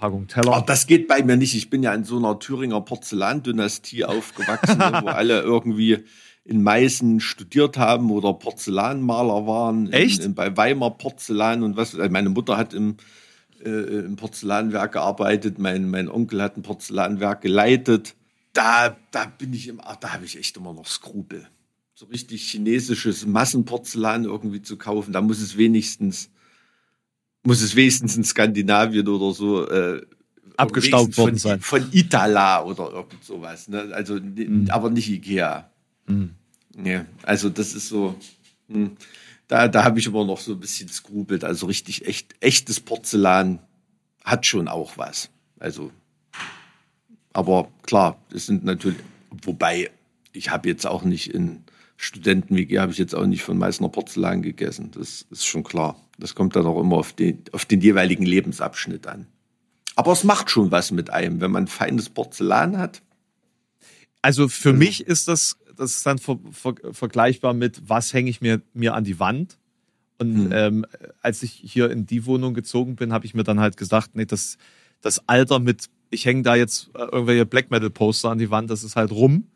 [0.00, 0.52] Packung Teller.
[0.54, 1.54] Ach, das geht bei mir nicht.
[1.54, 5.98] Ich bin ja in so einer Thüringer Porzellandynastie aufgewachsen, wo alle irgendwie
[6.42, 9.92] in Meißen studiert haben oder Porzellanmaler waren.
[9.92, 10.20] Echt?
[10.20, 11.94] In, in, bei Weimar Porzellan und was.
[11.94, 12.96] Also meine Mutter hat im,
[13.62, 18.16] äh, im Porzellanwerk gearbeitet, mein, mein Onkel hat ein Porzellanwerk geleitet.
[18.54, 21.46] Da, da bin ich immer, da habe ich echt immer noch Skrupel.
[21.94, 26.30] So richtig chinesisches Massenporzellan irgendwie zu kaufen, da muss es wenigstens
[27.42, 30.02] muss es wenigstens in Skandinavien oder so äh,
[30.56, 31.60] abgestaubt worden von, sein.
[31.60, 33.68] Von Itala oder irgend sowas.
[33.68, 33.90] Ne?
[33.92, 34.68] Also, mhm.
[34.70, 35.70] aber nicht Ikea.
[36.06, 36.30] Mhm.
[36.84, 38.14] Ja, also das ist so.
[38.68, 38.76] Mh.
[38.76, 38.96] Hm,
[39.48, 41.42] da, da habe ich immer noch so ein bisschen skrubelt.
[41.42, 43.58] Also richtig echt, echtes Porzellan
[44.24, 45.28] hat schon auch was.
[45.58, 45.90] Also,
[47.32, 49.00] aber klar, das sind natürlich,
[49.42, 49.90] wobei
[50.32, 51.64] ich habe jetzt auch nicht in
[52.02, 54.90] Studenten-WG habe ich jetzt auch nicht von Meißner Porzellan gegessen.
[54.92, 56.00] Das ist schon klar.
[56.18, 59.26] Das kommt dann auch immer auf den, auf den jeweiligen Lebensabschnitt an.
[59.96, 63.02] Aber es macht schon was mit einem, wenn man feines Porzellan hat.
[64.22, 68.40] Also für mich ist das, das ist dann ver, ver, vergleichbar mit, was hänge ich
[68.40, 69.58] mir, mir an die Wand?
[70.18, 70.52] Und hm.
[70.52, 70.86] ähm,
[71.20, 74.24] als ich hier in die Wohnung gezogen bin, habe ich mir dann halt gesagt, nee,
[74.24, 74.56] das,
[75.02, 78.70] das Alter mit, ich hänge da jetzt äh, irgendwelche Black Metal Poster an die Wand,
[78.70, 79.48] das ist halt rum.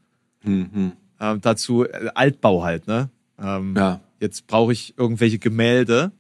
[0.43, 0.93] Mhm.
[1.21, 3.11] Ähm, dazu äh, Altbau halt, ne?
[3.39, 4.01] Ähm, ja.
[4.21, 6.13] Jetzt brauche ich irgendwelche Gemälde.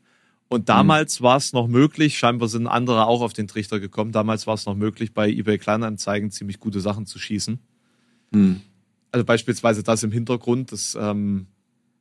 [0.48, 1.24] Und damals mhm.
[1.24, 4.66] war es noch möglich, scheinbar sind andere auch auf den Trichter gekommen, damals war es
[4.66, 7.58] noch möglich, bei eBay Kleinanzeigen ziemlich gute Sachen zu schießen.
[8.30, 8.60] Mhm.
[9.10, 11.46] Also beispielsweise das im Hintergrund, das, ähm,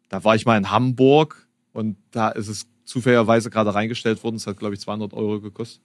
[0.10, 4.36] da war ich mal in Hamburg und da ist es zufälligerweise gerade reingestellt worden.
[4.36, 5.82] Es hat, glaube ich, 200 Euro gekostet.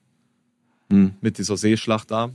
[0.91, 1.15] Mhm.
[1.21, 2.31] Mit dieser Seeschlacht da.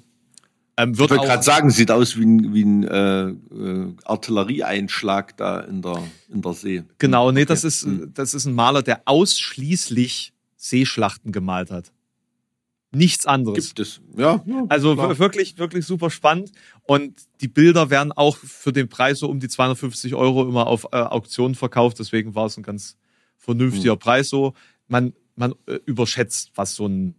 [0.78, 5.60] Ähm, ich wollte gerade sagen, sieht aus wie ein, wie ein äh, äh, Artillerieeinschlag da
[5.60, 6.84] in der, in der See.
[6.98, 8.12] Genau, nee, das, ist, hm.
[8.14, 11.92] das ist ein Maler, der ausschließlich Seeschlachten gemalt hat.
[12.92, 13.70] Nichts anderes.
[13.70, 14.44] Gibt es, ja.
[14.46, 15.18] ja also klar.
[15.20, 16.52] wirklich, wirklich super spannend.
[16.84, 20.88] Und die Bilder werden auch für den Preis so um die 250 Euro immer auf
[20.92, 22.00] äh, Auktionen verkauft.
[22.00, 22.98] Deswegen war es ein ganz
[23.38, 24.00] vernünftiger hm.
[24.00, 24.54] Preis so.
[24.88, 27.16] Man, man äh, überschätzt, was so ein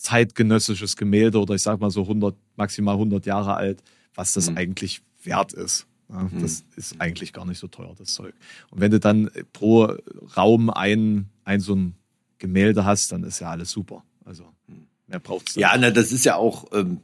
[0.00, 3.82] zeitgenössisches Gemälde oder ich sag mal so 100, maximal 100 Jahre alt,
[4.14, 4.56] was das mhm.
[4.56, 5.86] eigentlich wert ist.
[6.08, 6.40] Ja, mhm.
[6.40, 8.34] Das ist eigentlich gar nicht so teuer, das Zeug.
[8.70, 9.94] Und wenn du dann pro
[10.36, 11.94] Raum ein, ein so ein
[12.38, 14.02] Gemälde hast, dann ist ja alles super.
[14.24, 14.44] Also
[15.06, 17.00] mehr braucht's Ja, na, das ist ja auch, ähm,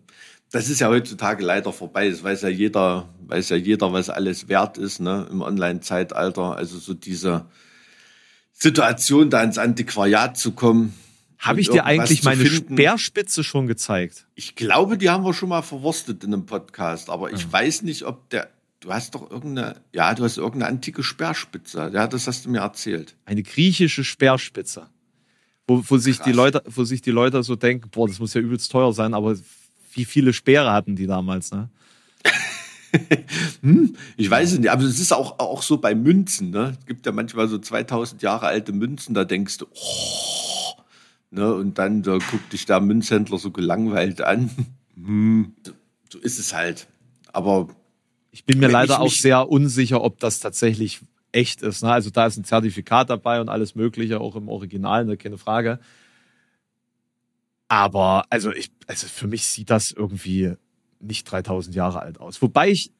[0.51, 2.09] das ist ja heutzutage leider vorbei.
[2.09, 6.57] Das weiß ja jeder, weiß ja jeder, was alles wert ist, ne, im Online-Zeitalter.
[6.57, 7.45] Also so diese
[8.53, 10.95] Situation, da ins Antiquariat zu kommen,
[11.39, 12.47] Habe ich dir eigentlich meine.
[12.47, 14.27] Speerspitze schon gezeigt?
[14.35, 18.05] Ich glaube, die haben wir schon mal verwurstet in einem Podcast, aber ich weiß nicht,
[18.05, 18.51] ob der.
[18.81, 21.91] Du hast doch irgendeine, ja, du hast irgendeine antike Speerspitze.
[21.93, 23.17] Ja, das hast du mir erzählt.
[23.25, 24.89] Eine griechische Speerspitze.
[25.67, 26.33] Wo, wo, sich die.
[26.33, 29.37] Leute, wo sich die Leute so denken, boah, das muss ja übelst teuer sein, aber
[29.93, 31.71] wie viele Speere hatten die damals, ne?
[34.17, 36.51] Ich weiß es nicht, aber es ist auch, auch so bei Münzen.
[36.51, 36.77] Ne?
[36.79, 40.46] Es gibt ja manchmal so 2000 Jahre alte Münzen, da denkst du, oh,
[41.31, 41.55] ne?
[41.55, 44.51] und dann da guckt dich der Münzhändler so gelangweilt an.
[44.95, 45.55] Hm,
[46.11, 46.87] so- ist es halt.
[47.33, 47.69] Aber
[48.31, 51.01] Ich bin mir leider auch sehr unsicher, ob das tatsächlich
[51.33, 51.83] echt ist.
[51.83, 51.93] Ne?
[51.93, 55.17] Also da ist ein Zertifikat dabei und alles Mögliche, auch im Original, ne?
[55.17, 55.79] keine Frage.
[57.69, 60.55] Aber also ich, also für mich sieht das irgendwie
[61.01, 62.41] nicht 3000 Jahre alt aus.
[62.41, 62.93] Wobei ich,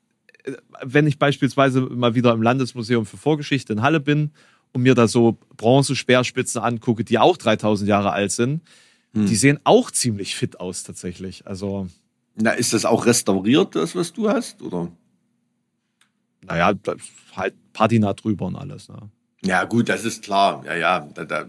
[0.45, 0.53] äh,
[0.83, 4.33] wenn ich beispielsweise mal wieder im Landesmuseum für Vorgeschichte in Halle bin
[4.77, 8.63] und mir da so Bronze-Speerspitzen angucke, die auch 3000 Jahre alt sind,
[9.13, 9.27] Hm.
[9.27, 11.47] die sehen auch ziemlich fit aus tatsächlich.
[11.47, 11.89] Also
[12.35, 14.61] na, ist das auch restauriert, das, was du hast?
[14.63, 14.91] Oder?
[16.47, 16.73] naja,
[17.35, 18.89] halt Patina drüber und alles.
[18.89, 19.11] Ne?
[19.43, 20.63] Ja, gut, das ist klar.
[20.65, 21.45] Ja, ja, da, da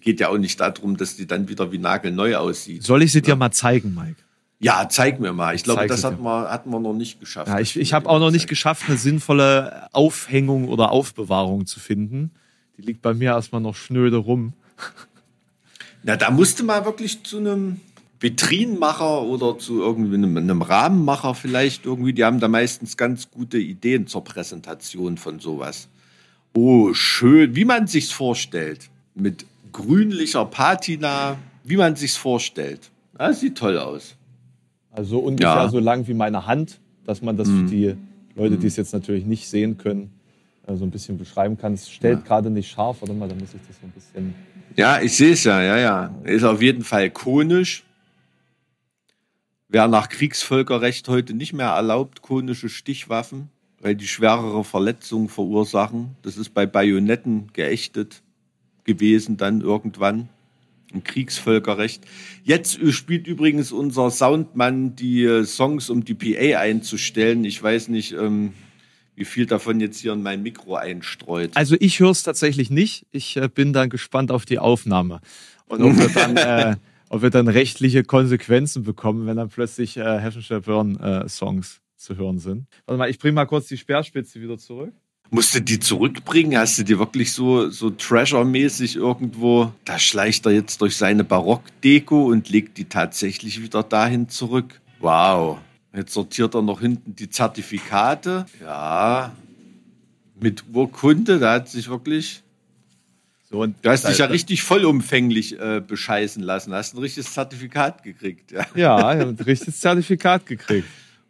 [0.00, 2.82] geht ja auch nicht darum, dass die dann wieder wie nagelneu aussieht.
[2.82, 4.16] Soll ich sie dir mal zeigen, Mike?
[4.60, 5.54] Ja, zeig mir mal.
[5.54, 7.48] Ich glaube, das hatten wir, hatten wir noch nicht geschafft.
[7.48, 12.32] Ja, ich, ich habe auch noch nicht geschafft, eine sinnvolle Aufhängung oder Aufbewahrung zu finden.
[12.78, 14.52] Die liegt bei mir erstmal noch schnöde rum.
[16.04, 17.80] Na, da musste mal wirklich zu einem
[18.20, 22.12] Vitrinenmacher oder zu irgendwie einem, einem Rahmenmacher vielleicht irgendwie.
[22.12, 25.88] Die haben da meistens ganz gute Ideen zur Präsentation von sowas.
[26.54, 28.88] Oh, schön, wie man sich's vorstellt.
[29.14, 32.90] Mit grünlicher Patina, wie man sich's vorstellt.
[33.16, 34.14] Das sieht toll aus.
[34.92, 35.68] Also ungefähr Ja.
[35.68, 37.94] so lang wie meine Hand, dass man das für die
[38.36, 40.10] Leute, die es jetzt natürlich nicht sehen können,
[40.76, 41.74] so ein bisschen beschreiben kann.
[41.74, 44.34] Es stellt gerade nicht scharf, warte mal, da muss ich das so ein bisschen.
[44.76, 46.14] Ja, ich sehe es ja, ja, ja.
[46.24, 47.84] Ist auf jeden Fall konisch.
[49.68, 53.50] Wäre nach Kriegsvölkerrecht heute nicht mehr erlaubt, konische Stichwaffen,
[53.80, 56.16] weil die schwerere Verletzungen verursachen.
[56.22, 58.22] Das ist bei Bajonetten geächtet
[58.84, 60.28] gewesen dann irgendwann
[60.92, 62.04] im Kriegsvölkerrecht.
[62.44, 67.44] Jetzt äh, spielt übrigens unser Soundmann die äh, Songs, um die PA einzustellen.
[67.44, 68.54] Ich weiß nicht, ähm,
[69.18, 71.50] wie viel davon jetzt hier in mein Mikro einstreut.
[71.54, 73.06] Also ich höre es tatsächlich nicht.
[73.10, 75.20] Ich äh, bin dann gespannt auf die Aufnahme.
[75.66, 76.76] Und ob wir dann, äh,
[77.08, 82.66] ob wir dann rechtliche Konsequenzen bekommen, wenn dann plötzlich äh, Hessische Burn-Songs zu hören sind.
[82.86, 84.92] Warte mal, ich bringe mal kurz die Speerspitze wieder zurück.
[85.30, 86.56] Musst du die zurückbringen?
[86.56, 89.72] Hast du die wirklich so, so Treasure-mäßig irgendwo?
[89.84, 94.80] Da schleicht er jetzt durch seine Barockdeko und legt die tatsächlich wieder dahin zurück.
[95.00, 95.58] Wow.
[95.94, 98.46] Jetzt sortiert er noch hinten die Zertifikate.
[98.60, 99.32] Ja.
[100.40, 102.42] Mit Urkunde, da hat sich wirklich.
[103.50, 106.72] So, und Du hast dich ja richtig vollumfänglich äh, bescheißen lassen.
[106.74, 108.52] Hast ein richtiges Zertifikat gekriegt.
[108.52, 108.66] Ja.
[108.74, 110.86] Ja, ich habe ein richtiges Zertifikat gekriegt.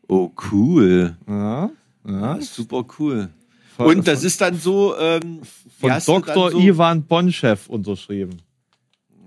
[0.09, 1.17] Oh, cool.
[1.29, 1.71] Ja,
[2.07, 2.37] ja.
[2.37, 3.29] Ja, super cool.
[3.77, 4.97] Und das ist dann so.
[4.99, 5.41] Ähm,
[5.79, 6.51] Von du Dr.
[6.51, 8.39] so- Ivan Bonchev unterschrieben.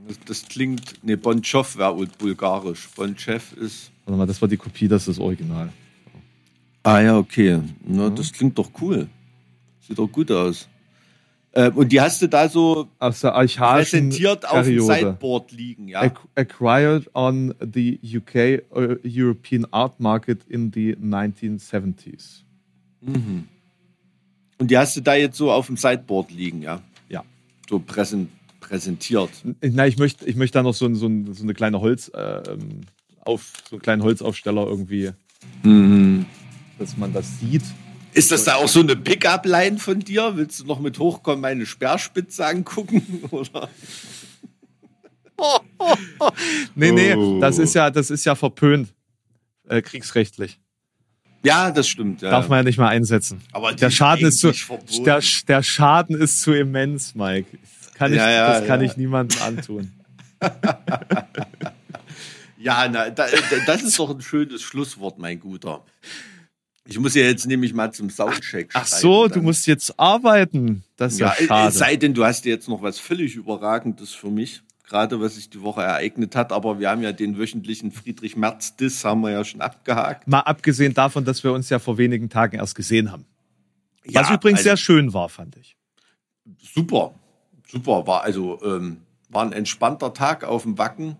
[0.07, 2.89] Das, das klingt, ne, Bonchow wäre wohl bulgarisch.
[2.95, 3.91] Bonchev ist.
[4.05, 5.69] Warte mal, das war die Kopie, das ist das Original.
[6.83, 7.59] Ah ja, okay.
[7.85, 9.07] Na, Das klingt doch cool.
[9.87, 10.67] Sieht doch gut aus.
[11.53, 14.93] Ähm, und die hast du da so Aus der archaischen präsentiert auf dem Periode.
[14.95, 16.01] Sideboard liegen, ja?
[16.01, 22.43] Ac- Acquired on the UK uh, European art market in the 1970s.
[24.57, 26.81] Und die hast du da jetzt so auf dem Sideboard liegen, ja?
[27.09, 27.23] Ja.
[27.69, 28.29] So präsen,
[28.59, 29.29] präsentiert.
[29.61, 32.43] Na, ich möchte, ich möchte da noch so, so, so eine kleine Holz, äh,
[33.25, 35.11] auf, so einen kleinen Holzaufsteller irgendwie,
[36.79, 37.63] dass man das sieht.
[38.13, 40.33] Ist das da auch so eine Pickup-Line von dir?
[40.35, 43.23] Willst du noch mit hochkommen, meine Speerspitze angucken?
[43.31, 43.69] Oder?
[46.75, 47.39] Nee, nee, Oh.
[47.39, 48.93] das ist ja, das ist ja verpönt,
[49.67, 50.59] äh, kriegsrechtlich.
[51.43, 52.21] Ja, das stimmt.
[52.21, 52.29] Ja.
[52.29, 53.41] Darf man ja nicht mal einsetzen.
[53.51, 54.51] Aber der Schaden ist zu,
[55.03, 57.57] der, der Schaden ist zu immens, Mike.
[57.83, 58.85] Das kann ich, Ja, ja, das kann ja.
[58.91, 59.91] ich niemandem antun.
[62.61, 65.83] Ja, na, da, da, das ist doch ein schönes Schlusswort, mein Guter.
[66.85, 69.43] Ich muss ja jetzt nämlich mal zum Soundcheck Ach schreiben so, du dann.
[69.43, 70.83] musst jetzt arbeiten.
[70.97, 71.71] Das ist ja, Ja, es schade.
[71.77, 75.61] sei denn, du hast jetzt noch was völlig Überragendes für mich, gerade was sich die
[75.61, 76.51] Woche ereignet hat.
[76.51, 80.27] Aber wir haben ja den wöchentlichen Friedrich Merz-Diss, haben wir ja schon abgehakt.
[80.27, 83.25] Mal abgesehen davon, dass wir uns ja vor wenigen Tagen erst gesehen haben.
[84.05, 85.77] Was Ja, übrigens also- sehr schön war, fand ich.
[86.73, 87.13] Super,
[87.67, 88.05] super.
[88.07, 88.97] War also ähm,
[89.29, 91.15] war ein entspannter Tag auf dem Wacken.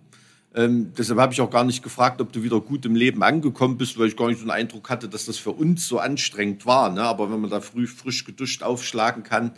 [0.53, 3.77] Ähm, deshalb habe ich auch gar nicht gefragt, ob du wieder gut im Leben angekommen
[3.77, 6.65] bist, weil ich gar nicht so einen Eindruck hatte, dass das für uns so anstrengend
[6.65, 6.89] war.
[6.89, 7.01] Ne?
[7.03, 9.53] Aber wenn man da früh frisch geduscht aufschlagen kann,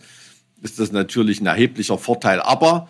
[0.61, 2.41] ist das natürlich ein erheblicher Vorteil.
[2.41, 2.87] Aber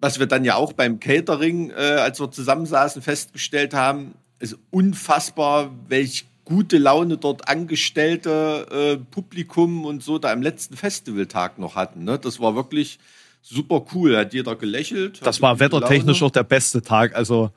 [0.00, 5.70] was wir dann ja auch beim Catering, äh, als wir zusammensaßen, festgestellt haben, ist unfassbar,
[5.88, 12.02] welch gute Laune dort Angestellte, äh, Publikum und so da am letzten Festivaltag noch hatten.
[12.02, 12.18] Ne?
[12.18, 12.98] Das war wirklich
[13.42, 14.16] super cool.
[14.16, 15.20] Hat jeder gelächelt.
[15.24, 17.14] Das war wettertechnisch auch der beste Tag.
[17.16, 17.50] Also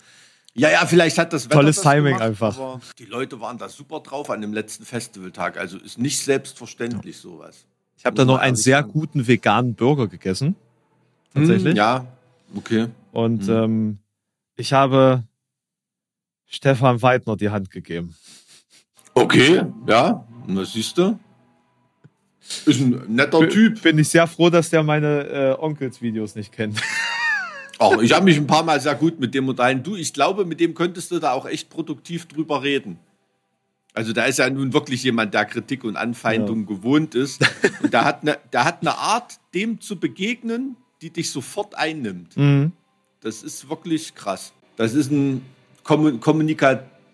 [0.55, 2.55] ja, ja, vielleicht hat das Wetter Tolles das Timing gemacht, einfach.
[2.57, 5.57] aber Die Leute waren da super drauf an dem letzten Festivaltag.
[5.57, 7.65] Also ist nicht selbstverständlich sowas.
[7.97, 8.91] ich habe da noch einen sehr sagen.
[8.91, 10.55] guten veganen Burger gegessen.
[11.33, 11.71] Tatsächlich.
[11.71, 12.05] Hm, ja,
[12.55, 12.87] okay.
[13.11, 13.53] Und Mhm.
[13.53, 13.97] ähm,
[14.55, 15.23] ich habe
[16.45, 18.15] Stefan Weidner die Hand gegeben.
[19.15, 21.17] Okay, ja, na siehst du.
[22.65, 23.81] Ist ein netter Typ.
[23.81, 26.81] Bin ich sehr froh, dass der meine äh, Onkels-Videos nicht kennt.
[27.79, 29.83] Auch ich habe mich ein paar Mal sehr gut mit dem unterhalten.
[29.83, 32.99] Du, ich glaube, mit dem könntest du da auch echt produktiv drüber reden.
[33.93, 37.45] Also da ist ja nun wirklich jemand, der Kritik und Anfeindung gewohnt ist.
[37.83, 42.35] Und der hat, eine, der hat eine Art, dem zu begegnen, die dich sofort einnimmt.
[42.35, 42.71] Mhm.
[43.21, 44.51] Das ist wirklich krass.
[44.77, 45.45] Das ist ein
[45.83, 46.47] Kommun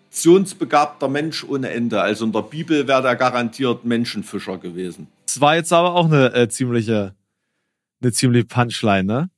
[0.09, 2.01] kommunikationsbegabter Mensch ohne Ende.
[2.01, 5.07] Also in der Bibel wäre der garantiert Menschenfischer gewesen.
[5.25, 7.13] Das war jetzt aber auch eine äh, ziemliche,
[8.01, 9.29] eine ziemliche Punchline, ne?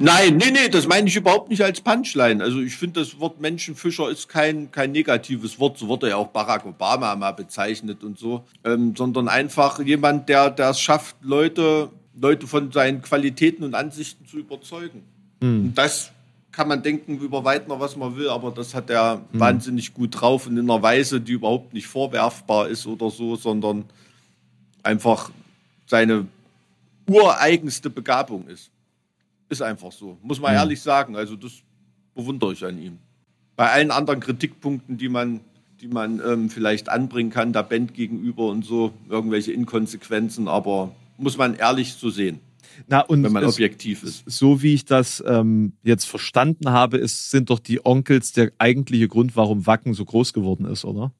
[0.00, 2.42] Nein, nee, nee, das meine ich überhaupt nicht als Punchline.
[2.42, 5.78] Also ich finde, das Wort Menschenfischer ist kein, kein negatives Wort.
[5.78, 8.44] So wurde ja auch Barack Obama mal bezeichnet und so.
[8.64, 14.38] Ähm, sondern einfach jemand, der es schafft, Leute, Leute von seinen Qualitäten und Ansichten zu
[14.38, 15.04] überzeugen.
[15.40, 16.10] Und das
[16.58, 20.48] kann man denken über Weidner, was man will, aber das hat er wahnsinnig gut drauf
[20.48, 23.84] und in einer Weise, die überhaupt nicht vorwerfbar ist oder so, sondern
[24.82, 25.30] einfach
[25.86, 26.26] seine
[27.08, 28.72] ureigenste Begabung ist.
[29.48, 30.18] Ist einfach so.
[30.20, 31.14] Muss man ehrlich sagen.
[31.14, 31.52] Also das
[32.16, 32.98] bewundere ich an ihm.
[33.54, 35.38] Bei allen anderen Kritikpunkten, die man,
[35.80, 41.36] die man ähm, vielleicht anbringen kann, der Band gegenüber und so, irgendwelche Inkonsequenzen, aber muss
[41.36, 42.40] man ehrlich so sehen,
[42.86, 44.22] Na, und wenn man es- objektiv ist.
[44.26, 49.08] so wie ich das ähm, jetzt verstanden habe, ist, sind doch die Onkels der eigentliche
[49.08, 51.12] Grund, warum Wacken so groß geworden ist, oder?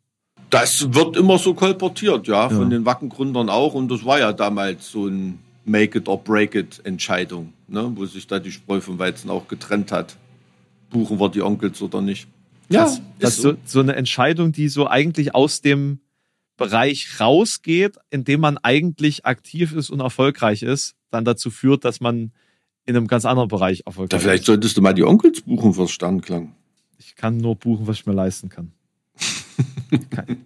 [0.50, 2.78] Das wird immer so kolportiert, ja, von Ja.
[2.78, 3.74] den Wackengründern auch.
[3.74, 7.92] Und das war ja damals so ein Make it or break it Entscheidung, ne?
[7.94, 10.16] wo sich da die Spreu vom Weizen auch getrennt hat.
[10.88, 12.26] Buchen wir die Onkels oder nicht?
[12.70, 16.00] das, das ist so, so eine Entscheidung, die so eigentlich aus dem
[16.56, 22.00] Bereich rausgeht, in dem man eigentlich aktiv ist und erfolgreich ist, dann dazu führt, dass
[22.00, 22.32] man
[22.86, 24.46] in einem ganz anderen Bereich erfolgreich vielleicht ist.
[24.46, 26.54] solltest du mal die Onkels buchen fürs Sternklang.
[26.98, 28.72] Ich kann nur buchen, was ich mir leisten kann.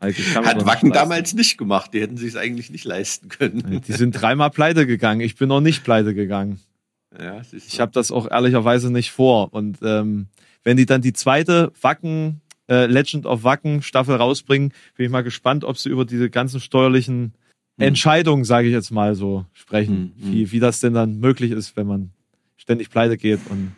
[0.00, 1.92] Also ich kann Hat Wacken nicht damals nicht gemacht.
[1.92, 3.80] Die hätten sich es eigentlich nicht leisten können.
[3.86, 5.20] Die sind dreimal pleite gegangen.
[5.20, 6.60] Ich bin noch nicht pleite gegangen.
[7.18, 7.40] Ja.
[7.52, 9.52] Ich habe das auch ehrlicherweise nicht vor.
[9.54, 10.26] Und ähm,
[10.62, 15.22] wenn die dann die zweite Wacken, äh, Legend of Wacken Staffel rausbringen, bin ich mal
[15.22, 17.32] gespannt, ob sie über diese ganzen steuerlichen
[17.78, 20.12] Entscheidungen, sage ich jetzt mal so, sprechen.
[20.16, 20.32] Hm, hm.
[20.32, 22.10] Wie, wie das denn dann möglich ist, wenn man
[22.56, 23.72] ständig pleite geht und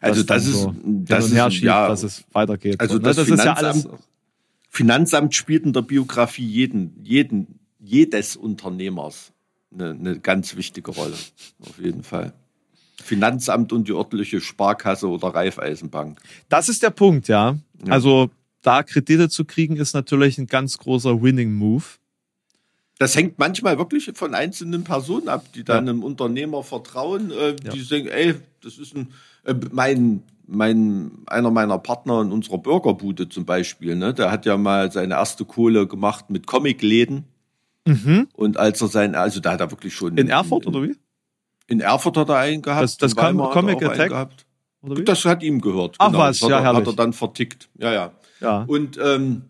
[0.00, 2.80] also das das ist, so das ist schiebt, ja, dass es weitergeht.
[2.80, 3.82] also Und, ne, das, ist ja alles.
[3.82, 4.04] Finanzamt,
[4.68, 9.32] Finanzamt spielt in der Biografie jeden, jeden, jedes Unternehmers
[9.72, 11.16] eine, eine ganz wichtige Rolle.
[11.60, 12.32] Auf jeden Fall.
[13.02, 16.20] Finanzamt und die örtliche Sparkasse oder Raiffeisenbank.
[16.48, 17.56] Das ist der Punkt, ja.
[17.84, 17.92] Ja.
[17.92, 18.30] Also
[18.62, 21.84] da Kredite zu kriegen, ist natürlich ein ganz großer Winning Move.
[22.98, 25.92] Das hängt manchmal wirklich von einzelnen Personen ab, die dann Ja.
[25.92, 27.54] einem Unternehmer vertrauen, äh, Ja.
[27.72, 29.12] die denken, ey, das ist ein,
[29.44, 34.56] äh, mein, mein, einer meiner Partner in unserer Burgerbude zum Beispiel, ne, der hat ja
[34.56, 37.24] mal seine erste Kohle gemacht mit Comicläden.
[38.34, 40.12] Und als er sein, also da hat er wirklich schon.
[40.12, 40.18] Mhm.
[40.18, 40.94] In Erfurt oder wie?
[41.68, 42.82] In Erfurt hat er einen gehabt.
[42.82, 44.08] Das- das in Weimar Com- hat Comic auch einen Attack?
[44.10, 44.46] gehabt.
[45.06, 45.96] Das hat ihm gehört.
[45.98, 46.18] Ach genau.
[46.18, 47.68] was, das hat, ja, er, hat er dann vertickt.
[47.78, 48.12] Ja, ja.
[48.40, 48.64] Ja.
[48.68, 49.42] Und ähm,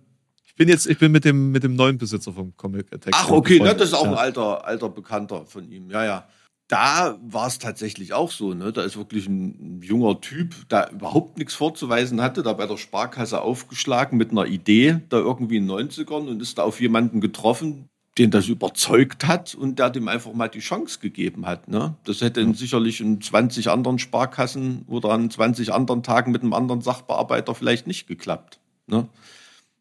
[0.59, 3.15] bin jetzt, ich bin mit dem, mit dem neuen Besitzer vom Comic Attack.
[3.17, 4.11] Ach, okay, ne, das ist auch ja.
[4.11, 5.91] ein alter, alter Bekannter von ihm.
[5.91, 6.29] Ja, ja.
[6.67, 8.73] Da war es tatsächlich auch so, ne?
[8.73, 13.41] Da ist wirklich ein junger Typ, der überhaupt nichts vorzuweisen hatte, da bei der Sparkasse
[13.41, 17.89] aufgeschlagen mit einer Idee, da irgendwie in den 90ern und ist da auf jemanden getroffen,
[18.19, 21.69] den das überzeugt hat und der dem einfach mal die Chance gegeben hat.
[21.69, 21.95] Ne?
[22.05, 26.53] Das hätte in sicherlich in 20 anderen Sparkassen oder an 20 anderen Tagen mit einem
[26.53, 28.59] anderen Sachbearbeiter vielleicht nicht geklappt.
[28.89, 29.09] Ne?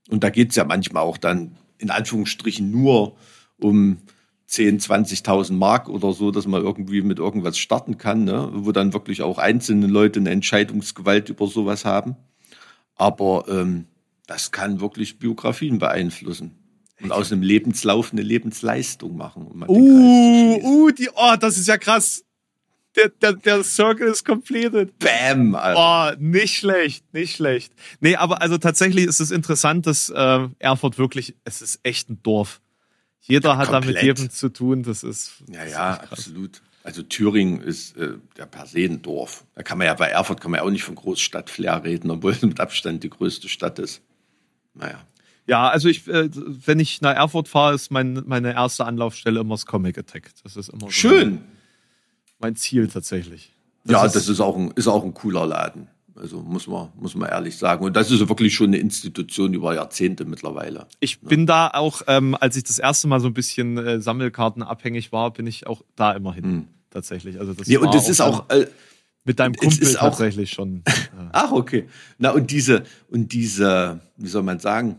[0.10, 3.16] Und da geht's ja manchmal auch dann in Anführungsstrichen nur
[3.60, 3.98] um
[4.48, 8.50] 10, 20.000 Mark oder so, dass man irgendwie mit irgendwas starten kann, ne?
[8.54, 12.16] wo dann wirklich auch einzelne Leute eine Entscheidungsgewalt über sowas haben.
[12.96, 13.86] Aber ähm,
[14.26, 16.56] das kann wirklich Biografien beeinflussen
[17.02, 19.46] und aus einem Lebenslauf eine Lebensleistung machen.
[19.48, 22.24] Um Uh, uh, die, oh, das ist ja krass.
[22.98, 24.98] Der, der, der Circle ist completed.
[24.98, 26.18] Bam, Alter.
[26.18, 27.72] Oh, nicht schlecht, nicht schlecht.
[28.00, 32.22] Nee, aber also tatsächlich ist es interessant, dass äh, Erfurt wirklich, es ist echt ein
[32.24, 32.60] Dorf.
[33.22, 34.04] Jeder hat da mit komplett.
[34.04, 34.84] jedem zu tun.
[34.84, 35.44] Das ist.
[35.48, 36.12] Ja, das ist ja, echt krass.
[36.12, 36.62] absolut.
[36.84, 39.44] Also Thüringen ist äh, ja per se ein Dorf.
[39.56, 42.32] Da kann man ja bei Erfurt kann man ja auch nicht von Großstadt-Flair reden, obwohl
[42.32, 44.02] es mit Abstand die größte Stadt ist.
[44.74, 45.02] Naja.
[45.48, 49.56] Ja, also ich, äh, wenn ich nach Erfurt fahre, ist mein, meine erste Anlaufstelle immer
[49.56, 50.32] das Comic Attack.
[50.44, 51.42] Das ist immer so Schön.
[52.40, 53.54] Mein Ziel tatsächlich.
[53.86, 55.88] ja, das ist auch ein, ist auch ein cooler Laden.
[56.16, 57.86] Also muss man, muss man ehrlich sagen.
[57.86, 60.88] Und das ist wirklich schon eine Institution über Jahrzehnte mittlerweile.
[61.00, 64.64] Ich bin da auch, ähm, als ich das erste Mal so ein bisschen äh, Sammelkarten
[64.64, 66.68] abhängig war, bin ich auch da immer hin.
[66.90, 67.40] Tatsächlich.
[67.40, 68.66] Also das Ja, und das ist auch, äh,
[69.26, 70.84] mit deinem Kumpel ist auch- tatsächlich schon.
[71.18, 71.88] Äh, ach, okay.
[72.20, 74.98] Na, und diese, und diese, wie soll man sagen,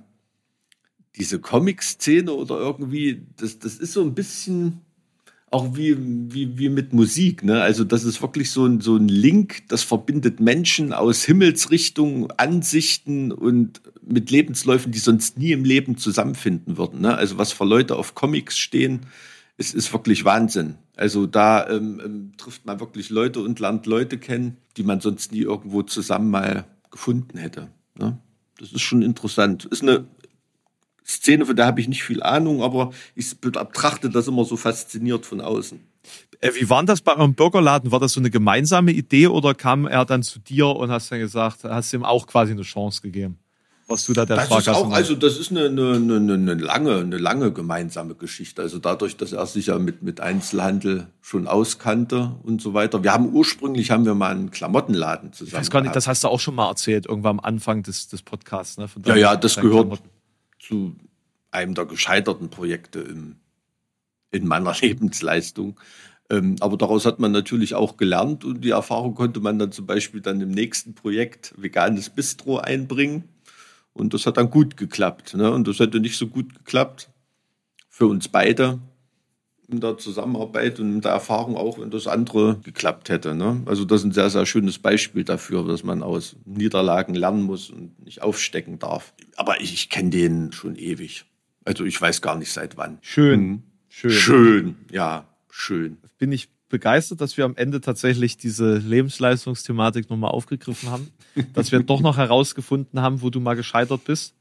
[1.17, 4.81] diese Comic-Szene oder irgendwie, das, das ist so ein bisschen
[5.51, 7.63] auch wie, wie, wie mit Musik, ne?
[7.63, 13.33] Also, das ist wirklich so ein, so ein Link, das verbindet Menschen aus Himmelsrichtungen, Ansichten
[13.33, 17.17] und mit Lebensläufen, die sonst nie im Leben zusammenfinden würden, ne?
[17.17, 19.07] Also, was für Leute auf Comics stehen,
[19.59, 20.77] es ist wirklich Wahnsinn.
[20.97, 25.33] Also da ähm, ähm, trifft man wirklich Leute und lernt Leute kennen, die man sonst
[25.33, 27.69] nie irgendwo zusammen mal gefunden hätte.
[27.97, 28.19] Ne?
[28.59, 29.65] Das ist schon interessant.
[29.67, 30.07] Ist eine
[31.09, 35.25] Szene, von der habe ich nicht viel Ahnung, aber ich betrachte das immer so fasziniert
[35.25, 35.81] von außen.
[36.41, 37.91] Äh, wie war das bei eurem Burgerladen?
[37.91, 41.19] War das so eine gemeinsame Idee oder kam er dann zu dir und hast dann
[41.19, 43.39] gesagt, hast ihm auch quasi eine Chance gegeben?
[43.89, 46.99] Warst du da der Das ist auch, also das ist eine, eine, eine, eine lange,
[46.99, 48.61] eine lange gemeinsame Geschichte.
[48.61, 53.03] Also dadurch, dass er sich ja mit, mit Einzelhandel schon auskannte und so weiter.
[53.03, 55.49] Wir haben ursprünglich haben wir mal einen Klamottenladen zusammen.
[55.49, 55.97] ich weiß gar nicht, gehabt.
[55.97, 58.77] das hast du auch schon mal erzählt, irgendwann am Anfang des, des Podcasts.
[58.77, 60.18] Ne, Ja, ja, das gehört Klamotten.
[60.69, 60.97] Zu
[61.51, 63.37] einem der gescheiterten Projekte im,
[64.31, 65.81] in meiner Lebensleistung.
[66.31, 69.87] Ähm, aber daraus hat man natürlich auch gelernt und die Erfahrung konnte man dann zum
[69.87, 73.25] Beispiel dann im nächsten Projekt veganes Bistro einbringen.
[73.95, 75.35] Und das hat dann gut geklappt.
[75.35, 75.51] Ne?
[75.51, 77.11] Und das hätte nicht so gut geklappt
[77.89, 78.79] für uns beide
[79.71, 83.35] in der Zusammenarbeit und in der Erfahrung auch, wenn das andere geklappt hätte.
[83.35, 83.63] Ne?
[83.67, 87.69] Also das ist ein sehr, sehr schönes Beispiel dafür, dass man aus Niederlagen lernen muss
[87.69, 89.13] und nicht aufstecken darf.
[89.37, 91.27] Aber ich, ich kenne den schon ewig.
[91.65, 92.99] Also ich weiß gar nicht seit wann.
[93.03, 93.63] Schön, Mhm.
[93.89, 94.11] schön.
[94.11, 95.99] Schön, ja, schön.
[96.17, 101.09] Bin ich begeistert, dass wir am Ende tatsächlich diese Lebensleistungsthematik nochmal aufgegriffen haben.
[101.55, 104.35] dass wir doch noch herausgefunden haben, wo du mal gescheitert bist.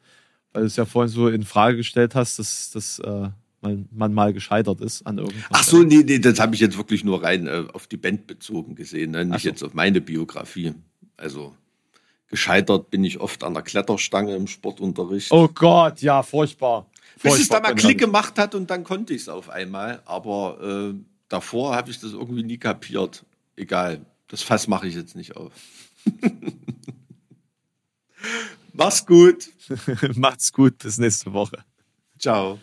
[0.54, 3.30] Weil du es ja vorhin so in Frage gestellt hast, dass, dass äh,
[3.62, 5.50] man, man mal gescheitert ist an irgendwas.
[5.50, 8.28] Ach so, nee, nee, das habe ich jetzt wirklich nur rein äh, auf die Band
[8.28, 9.26] bezogen gesehen, ne?
[9.26, 9.50] Nicht so.
[9.50, 10.74] jetzt auf meine Biografie.
[11.16, 11.56] Also
[12.28, 15.32] gescheitert bin ich oft an der Kletterstange im Sportunterricht.
[15.32, 16.88] Oh Gott, ja, furchtbar.
[17.22, 20.02] Bis es Furchtbar, da mal Klick gemacht hat und dann konnte ich es auf einmal.
[20.06, 21.00] Aber äh,
[21.30, 23.26] davor habe ich das irgendwie nie kapiert.
[23.56, 25.52] Egal, das Fass mache ich jetzt nicht auf.
[28.74, 29.50] Mach's gut.
[30.16, 31.64] Macht's gut, bis nächste Woche.
[32.20, 32.60] Ciao.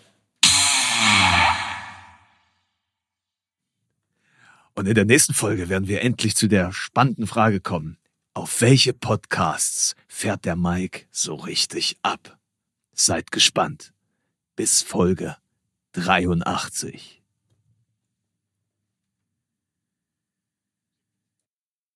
[4.75, 7.99] Und in der nächsten Folge werden wir endlich zu der spannenden Frage kommen.
[8.33, 12.39] Auf welche Podcasts fährt der Mike so richtig ab?
[12.93, 13.93] Seid gespannt.
[14.57, 15.37] Bis Folge
[15.93, 17.24] 83.